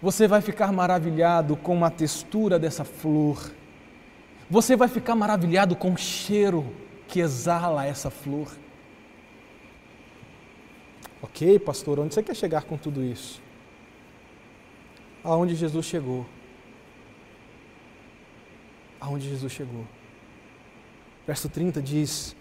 Você 0.00 0.28
vai 0.28 0.40
ficar 0.40 0.72
maravilhado 0.72 1.56
com 1.56 1.84
a 1.84 1.90
textura 1.90 2.58
dessa 2.58 2.84
flor. 2.84 3.52
Você 4.48 4.76
vai 4.76 4.88
ficar 4.88 5.14
maravilhado 5.14 5.74
com 5.74 5.92
o 5.92 5.96
cheiro 5.96 6.64
que 7.08 7.20
exala 7.20 7.84
essa 7.84 8.10
flor. 8.10 8.48
Ok, 11.20 11.58
pastor, 11.58 11.98
onde 11.98 12.14
você 12.14 12.22
quer 12.22 12.36
chegar 12.36 12.62
com 12.62 12.76
tudo 12.76 13.02
isso? 13.02 13.42
Aonde 15.24 15.56
Jesus 15.56 15.84
chegou? 15.84 16.24
Aonde 19.00 19.28
Jesus 19.28 19.52
chegou? 19.52 19.84
Verso 21.26 21.48
30 21.48 21.82
diz: 21.82 22.36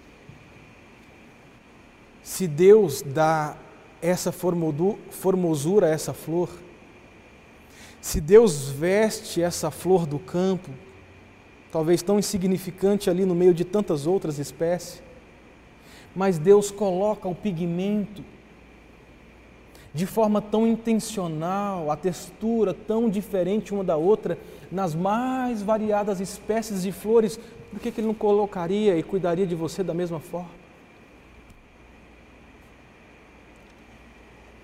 Se 2.21 2.47
Deus 2.47 3.01
dá 3.01 3.57
essa 3.99 4.31
formosura 4.31 5.87
a 5.87 5.89
essa 5.89 6.13
flor, 6.13 6.49
se 8.01 8.21
Deus 8.21 8.69
veste 8.69 9.41
essa 9.41 9.71
flor 9.71 10.05
do 10.05 10.19
campo, 10.19 10.69
talvez 11.71 12.01
tão 12.01 12.19
insignificante 12.19 13.10
ali 13.10 13.25
no 13.25 13.36
meio 13.36 13.53
de 13.53 13.65
tantas 13.65 14.07
outras 14.07 14.39
espécies, 14.39 15.01
mas 16.15 16.38
Deus 16.39 16.71
coloca 16.71 17.27
o 17.27 17.36
pigmento 17.36 18.23
de 19.93 20.05
forma 20.05 20.41
tão 20.41 20.67
intencional, 20.67 21.89
a 21.89 21.95
textura 21.95 22.73
tão 22.73 23.10
diferente 23.10 23.73
uma 23.73 23.83
da 23.83 23.97
outra, 23.97 24.38
nas 24.71 24.93
mais 24.93 25.63
variadas 25.63 26.19
espécies 26.19 26.83
de 26.83 26.91
flores, 26.91 27.39
por 27.71 27.79
que, 27.79 27.91
que 27.91 27.99
ele 27.99 28.07
não 28.07 28.13
colocaria 28.13 28.97
e 28.97 29.03
cuidaria 29.03 29.45
de 29.45 29.55
você 29.55 29.83
da 29.83 29.93
mesma 29.93 30.19
forma? 30.19 30.51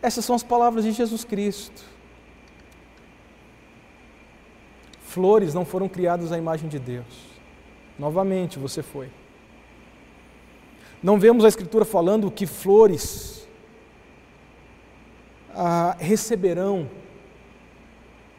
Essas 0.02 0.24
são 0.26 0.36
as 0.36 0.44
palavras 0.44 0.84
de 0.84 0.92
Jesus 0.92 1.24
Cristo. 1.24 1.93
Flores 5.14 5.54
não 5.54 5.66
foram 5.66 5.88
criadas 5.88 6.32
à 6.32 6.38
imagem 6.38 6.68
de 6.68 6.80
Deus. 6.80 7.06
Novamente, 7.98 8.58
você 8.58 8.82
foi. 8.82 9.10
Não 11.02 11.20
vemos 11.20 11.46
a 11.46 11.48
Escritura 11.48 11.86
falando 11.86 12.32
que 12.32 12.46
flores 12.46 13.48
ah, 15.54 15.96
receberão 16.00 16.90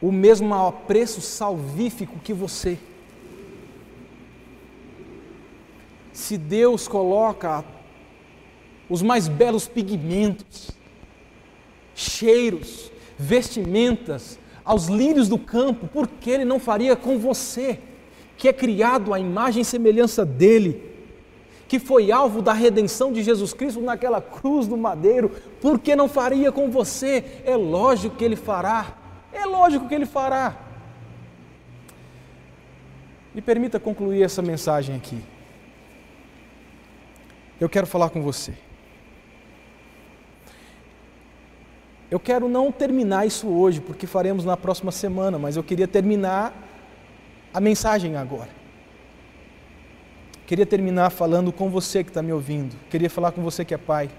o 0.01 0.11
mesmo 0.11 0.55
apreço 0.55 1.21
salvífico 1.21 2.19
que 2.19 2.33
você. 2.33 2.79
se 6.15 6.39
Deus 6.39 6.87
coloca 6.87 7.65
os 8.89 9.03
mais 9.03 9.27
belos 9.27 9.67
pigmentos, 9.67 10.71
cheiros, 11.95 12.91
vestimentas 13.19 14.39
aos 14.65 14.87
lírios 14.87 15.29
do 15.29 15.39
campo, 15.39 15.87
por 15.87 16.09
que 16.09 16.31
Ele 16.31 16.45
não 16.45 16.59
faria 16.59 16.97
com 16.97 17.19
você, 17.19 17.79
que 18.37 18.49
é 18.49 18.53
criado 18.53 19.13
à 19.13 19.21
imagem 19.21 19.63
e 19.63 19.65
semelhança 19.65 20.25
dEle, 20.25 20.95
que 21.69 21.79
foi 21.79 22.11
alvo 22.11 22.41
da 22.41 22.53
redenção 22.53 23.13
de 23.13 23.23
Jesus 23.23 23.53
Cristo 23.53 23.81
naquela 23.81 24.21
cruz 24.21 24.67
do 24.67 24.77
madeiro, 24.77 25.31
por 25.61 25.79
que 25.79 25.95
não 25.95 26.09
faria 26.09 26.51
com 26.51 26.71
você? 26.71 27.25
É 27.45 27.57
lógico 27.57 28.17
que 28.17 28.25
Ele 28.25 28.37
fará, 28.37 28.97
é 29.33 29.45
lógico 29.45 29.89
que 29.89 29.95
Ele 29.95 30.07
fará. 30.07 30.57
Me 33.35 33.43
permita 33.43 33.81
concluir 33.81 34.23
essa 34.23 34.41
mensagem 34.41 34.95
aqui. 34.95 35.21
Eu 37.61 37.69
quero 37.69 37.87
falar 37.87 38.11
com 38.11 38.23
você. 38.23 38.55
Eu 42.11 42.21
quero 42.21 42.49
não 42.49 42.71
terminar 42.71 43.27
isso 43.27 43.49
hoje, 43.49 43.81
porque 43.81 44.07
faremos 44.07 44.45
na 44.45 44.57
próxima 44.57 44.93
semana, 44.93 45.39
mas 45.39 45.57
eu 45.57 45.63
queria 45.63 45.89
terminar 45.89 46.55
a 47.53 47.61
mensagem 47.61 48.17
agora. 48.17 48.51
Queria 50.47 50.67
terminar 50.67 51.11
falando 51.11 51.51
com 51.51 51.71
você 51.71 52.05
que 52.05 52.11
está 52.11 52.23
me 52.23 52.33
ouvindo. 52.33 52.77
Queria 52.91 53.09
falar 53.09 53.33
com 53.33 53.43
você 53.43 53.65
que 53.65 53.73
é 53.73 53.79
pai. 53.79 54.11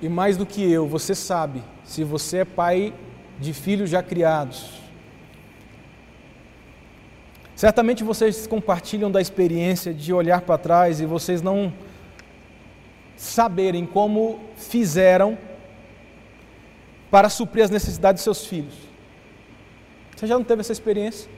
E 0.00 0.08
mais 0.08 0.36
do 0.36 0.46
que 0.46 0.62
eu, 0.70 0.86
você 0.86 1.14
sabe, 1.14 1.62
se 1.84 2.02
você 2.02 2.38
é 2.38 2.44
pai 2.44 2.94
de 3.38 3.52
filhos 3.52 3.90
já 3.90 4.02
criados, 4.02 4.80
certamente 7.54 8.02
vocês 8.02 8.46
compartilham 8.46 9.10
da 9.10 9.20
experiência 9.20 9.92
de 9.92 10.12
olhar 10.12 10.40
para 10.40 10.56
trás 10.56 11.00
e 11.00 11.06
vocês 11.06 11.42
não 11.42 11.72
saberem 13.16 13.86
como 13.86 14.40
fizeram 14.56 15.38
para 17.14 17.28
suprir 17.28 17.62
as 17.62 17.70
necessidades 17.70 18.24
dos 18.24 18.24
seus 18.24 18.44
filhos. 18.48 18.74
Você 20.16 20.26
já 20.26 20.36
não 20.36 20.42
teve 20.42 20.62
essa 20.62 20.72
experiência? 20.72 21.30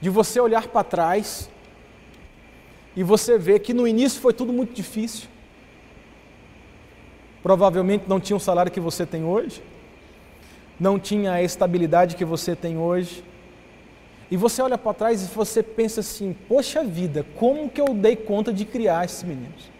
De 0.00 0.10
você 0.10 0.40
olhar 0.40 0.66
para 0.66 0.82
trás 0.82 1.48
e 2.96 3.04
você 3.04 3.38
ver 3.38 3.60
que 3.60 3.72
no 3.72 3.86
início 3.86 4.20
foi 4.20 4.32
tudo 4.32 4.52
muito 4.52 4.74
difícil. 4.74 5.28
Provavelmente 7.40 8.06
não 8.08 8.18
tinha 8.18 8.36
o 8.36 8.40
salário 8.40 8.72
que 8.72 8.80
você 8.80 9.06
tem 9.06 9.22
hoje, 9.22 9.62
não 10.80 10.98
tinha 10.98 11.30
a 11.30 11.40
estabilidade 11.40 12.16
que 12.16 12.24
você 12.24 12.56
tem 12.56 12.76
hoje. 12.76 13.22
E 14.28 14.36
você 14.36 14.60
olha 14.60 14.76
para 14.76 14.92
trás 14.92 15.22
e 15.22 15.32
você 15.32 15.62
pensa 15.62 16.00
assim: 16.00 16.34
poxa 16.48 16.82
vida, 16.82 17.24
como 17.36 17.70
que 17.70 17.80
eu 17.80 17.94
dei 17.94 18.16
conta 18.16 18.52
de 18.52 18.64
criar 18.64 19.04
esses 19.04 19.22
meninos? 19.22 19.75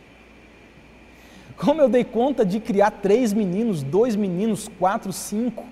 Como 1.57 1.81
eu 1.81 1.89
dei 1.89 2.05
conta 2.05 2.45
de 2.45 2.61
criar 2.61 2.91
três 2.91 3.33
meninos, 3.33 3.83
dois 3.83 4.15
meninos, 4.15 4.69
quatro, 4.79 5.13
cinco, 5.13 5.65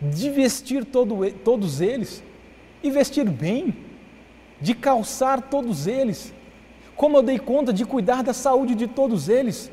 de 0.00 0.30
vestir 0.30 0.84
todo, 0.84 1.30
todos 1.44 1.80
eles 1.80 2.22
e 2.82 2.90
vestir 2.90 3.28
bem, 3.28 3.74
de 4.60 4.74
calçar 4.74 5.42
todos 5.42 5.86
eles. 5.86 6.32
Como 6.96 7.16
eu 7.16 7.22
dei 7.22 7.38
conta 7.38 7.72
de 7.72 7.84
cuidar 7.84 8.22
da 8.22 8.32
saúde 8.32 8.74
de 8.74 8.86
todos 8.86 9.28
eles. 9.28 9.70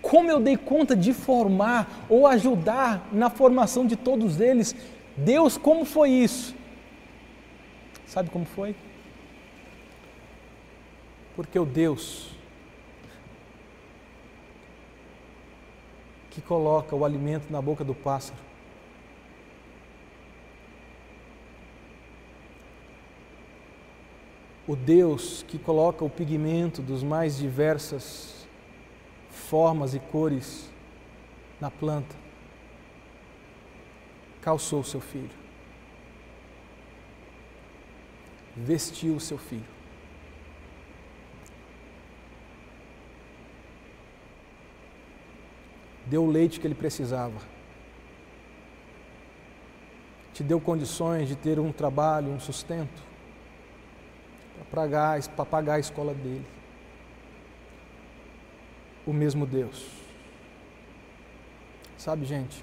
Como 0.00 0.30
eu 0.30 0.40
dei 0.40 0.56
conta 0.56 0.96
de 0.96 1.12
formar 1.12 2.06
ou 2.08 2.26
ajudar 2.26 3.08
na 3.12 3.28
formação 3.28 3.86
de 3.86 3.96
todos 3.96 4.40
eles. 4.40 4.74
Deus, 5.16 5.58
como 5.58 5.84
foi 5.84 6.10
isso? 6.10 6.54
Sabe 8.06 8.30
como 8.30 8.44
foi? 8.44 8.74
Porque 11.34 11.58
o 11.58 11.64
Deus 11.64 12.35
que 16.36 16.42
coloca 16.42 16.94
o 16.94 17.02
alimento 17.02 17.50
na 17.50 17.62
boca 17.62 17.82
do 17.82 17.94
pássaro. 17.94 18.38
O 24.68 24.76
Deus 24.76 25.42
que 25.48 25.58
coloca 25.58 26.04
o 26.04 26.10
pigmento 26.10 26.82
dos 26.82 27.02
mais 27.02 27.38
diversas 27.38 28.46
formas 29.30 29.94
e 29.94 29.98
cores 29.98 30.68
na 31.58 31.70
planta, 31.70 32.14
calçou 34.42 34.84
seu 34.84 35.00
filho, 35.00 35.30
vestiu 38.54 39.18
seu 39.18 39.38
filho. 39.38 39.75
Deu 46.06 46.24
o 46.24 46.30
leite 46.30 46.60
que 46.60 46.66
ele 46.66 46.74
precisava, 46.74 47.38
te 50.32 50.42
deu 50.42 50.60
condições 50.60 51.28
de 51.28 51.34
ter 51.34 51.58
um 51.58 51.72
trabalho, 51.72 52.30
um 52.30 52.38
sustento, 52.38 53.02
para 54.70 55.44
pagar, 55.44 55.74
a 55.74 55.78
escola 55.78 56.12
dele. 56.14 56.44
O 59.06 59.12
mesmo 59.12 59.46
Deus. 59.46 59.86
Sabe, 61.96 62.26
gente? 62.26 62.62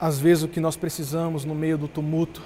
Às 0.00 0.18
vezes 0.18 0.42
o 0.42 0.48
que 0.48 0.58
nós 0.58 0.76
precisamos 0.76 1.44
no 1.44 1.54
meio 1.54 1.78
do 1.78 1.86
tumulto, 1.86 2.42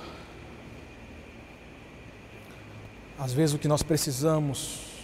às 3.18 3.33
vezes 3.33 3.55
o 3.55 3.59
que 3.59 3.66
nós 3.66 3.83
precisamos 3.83 4.95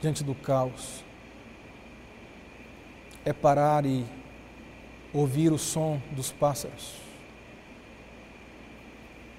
diante 0.00 0.24
do 0.24 0.34
caos. 0.34 1.04
É 3.24 3.32
parar 3.32 3.84
e 3.84 4.04
ouvir 5.12 5.52
o 5.52 5.58
som 5.58 6.00
dos 6.12 6.32
pássaros 6.32 6.94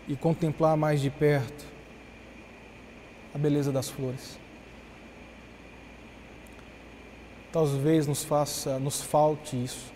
e 0.07 0.15
contemplar 0.15 0.75
mais 0.75 1.01
de 1.01 1.09
perto 1.09 1.65
a 3.33 3.37
beleza 3.37 3.71
das 3.71 3.89
flores. 3.89 4.37
Talvez 7.51 8.07
nos 8.07 8.23
faça, 8.23 8.79
nos 8.79 9.01
falte 9.01 9.61
isso. 9.61 9.91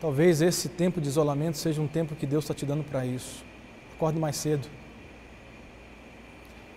Talvez 0.00 0.40
esse 0.40 0.68
tempo 0.68 1.00
de 1.00 1.08
isolamento 1.08 1.58
seja 1.58 1.80
um 1.80 1.88
tempo 1.88 2.14
que 2.14 2.26
Deus 2.26 2.44
está 2.44 2.54
te 2.54 2.64
dando 2.64 2.84
para 2.84 3.04
isso. 3.04 3.44
Acorde 3.94 4.18
mais 4.18 4.36
cedo. 4.36 4.68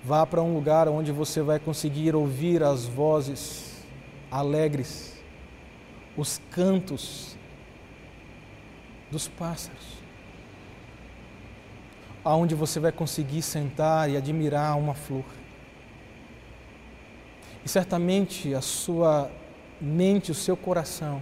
Vá 0.03 0.25
para 0.25 0.41
um 0.41 0.53
lugar 0.53 0.87
onde 0.87 1.11
você 1.11 1.41
vai 1.41 1.59
conseguir 1.59 2.15
ouvir 2.15 2.63
as 2.63 2.85
vozes 2.85 3.83
alegres, 4.31 5.21
os 6.17 6.41
cantos 6.49 7.37
dos 9.11 9.27
pássaros. 9.27 10.01
Aonde 12.23 12.55
você 12.55 12.79
vai 12.79 12.91
conseguir 12.91 13.41
sentar 13.43 14.09
e 14.09 14.17
admirar 14.17 14.77
uma 14.77 14.95
flor. 14.95 15.25
E 17.63 17.69
certamente 17.69 18.55
a 18.55 18.61
sua 18.61 19.29
mente, 19.79 20.31
o 20.31 20.35
seu 20.35 20.57
coração 20.57 21.21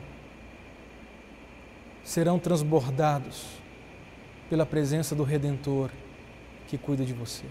serão 2.04 2.40
transbordados 2.40 3.46
pela 4.50 4.66
presença 4.66 5.14
do 5.14 5.24
Redentor 5.24 5.90
que 6.68 6.78
cuida 6.78 7.04
de 7.04 7.14
você. 7.14 7.46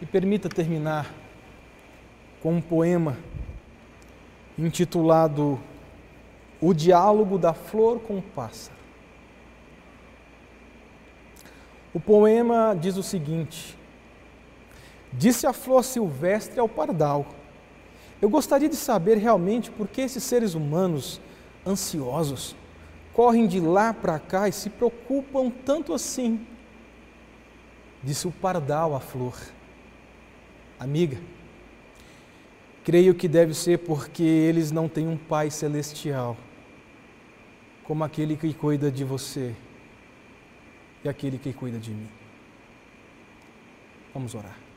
E 0.00 0.06
permita 0.06 0.48
terminar 0.48 1.12
com 2.40 2.54
um 2.54 2.60
poema 2.60 3.16
intitulado 4.56 5.58
O 6.60 6.72
Diálogo 6.72 7.38
da 7.38 7.52
Flor 7.52 8.00
com 8.00 8.18
o 8.18 8.22
Pássaro. 8.22 8.78
O 11.92 11.98
poema 11.98 12.76
diz 12.80 12.96
o 12.96 13.02
seguinte: 13.02 13.76
Disse 15.12 15.46
a 15.46 15.52
flor 15.52 15.82
silvestre 15.82 16.60
ao 16.60 16.68
pardal: 16.68 17.26
Eu 18.20 18.28
gostaria 18.28 18.68
de 18.68 18.76
saber 18.76 19.16
realmente 19.16 19.70
por 19.70 19.88
que 19.88 20.02
esses 20.02 20.22
seres 20.22 20.54
humanos 20.54 21.20
ansiosos 21.66 22.54
correm 23.12 23.48
de 23.48 23.58
lá 23.58 23.92
para 23.92 24.18
cá 24.20 24.48
e 24.48 24.52
se 24.52 24.70
preocupam 24.70 25.50
tanto 25.50 25.92
assim. 25.92 26.46
Disse 28.02 28.28
o 28.28 28.30
pardal 28.30 28.94
à 28.94 29.00
flor 29.00 29.34
amiga. 30.78 31.18
Creio 32.84 33.14
que 33.14 33.28
deve 33.28 33.52
ser 33.54 33.78
porque 33.78 34.22
eles 34.22 34.70
não 34.70 34.88
têm 34.88 35.06
um 35.06 35.16
Pai 35.16 35.50
celestial, 35.50 36.36
como 37.84 38.04
aquele 38.04 38.36
que 38.36 38.52
cuida 38.54 38.90
de 38.90 39.04
você 39.04 39.54
e 41.04 41.08
aquele 41.08 41.38
que 41.38 41.52
cuida 41.52 41.78
de 41.78 41.90
mim. 41.90 42.08
Vamos 44.14 44.34
orar. 44.34 44.67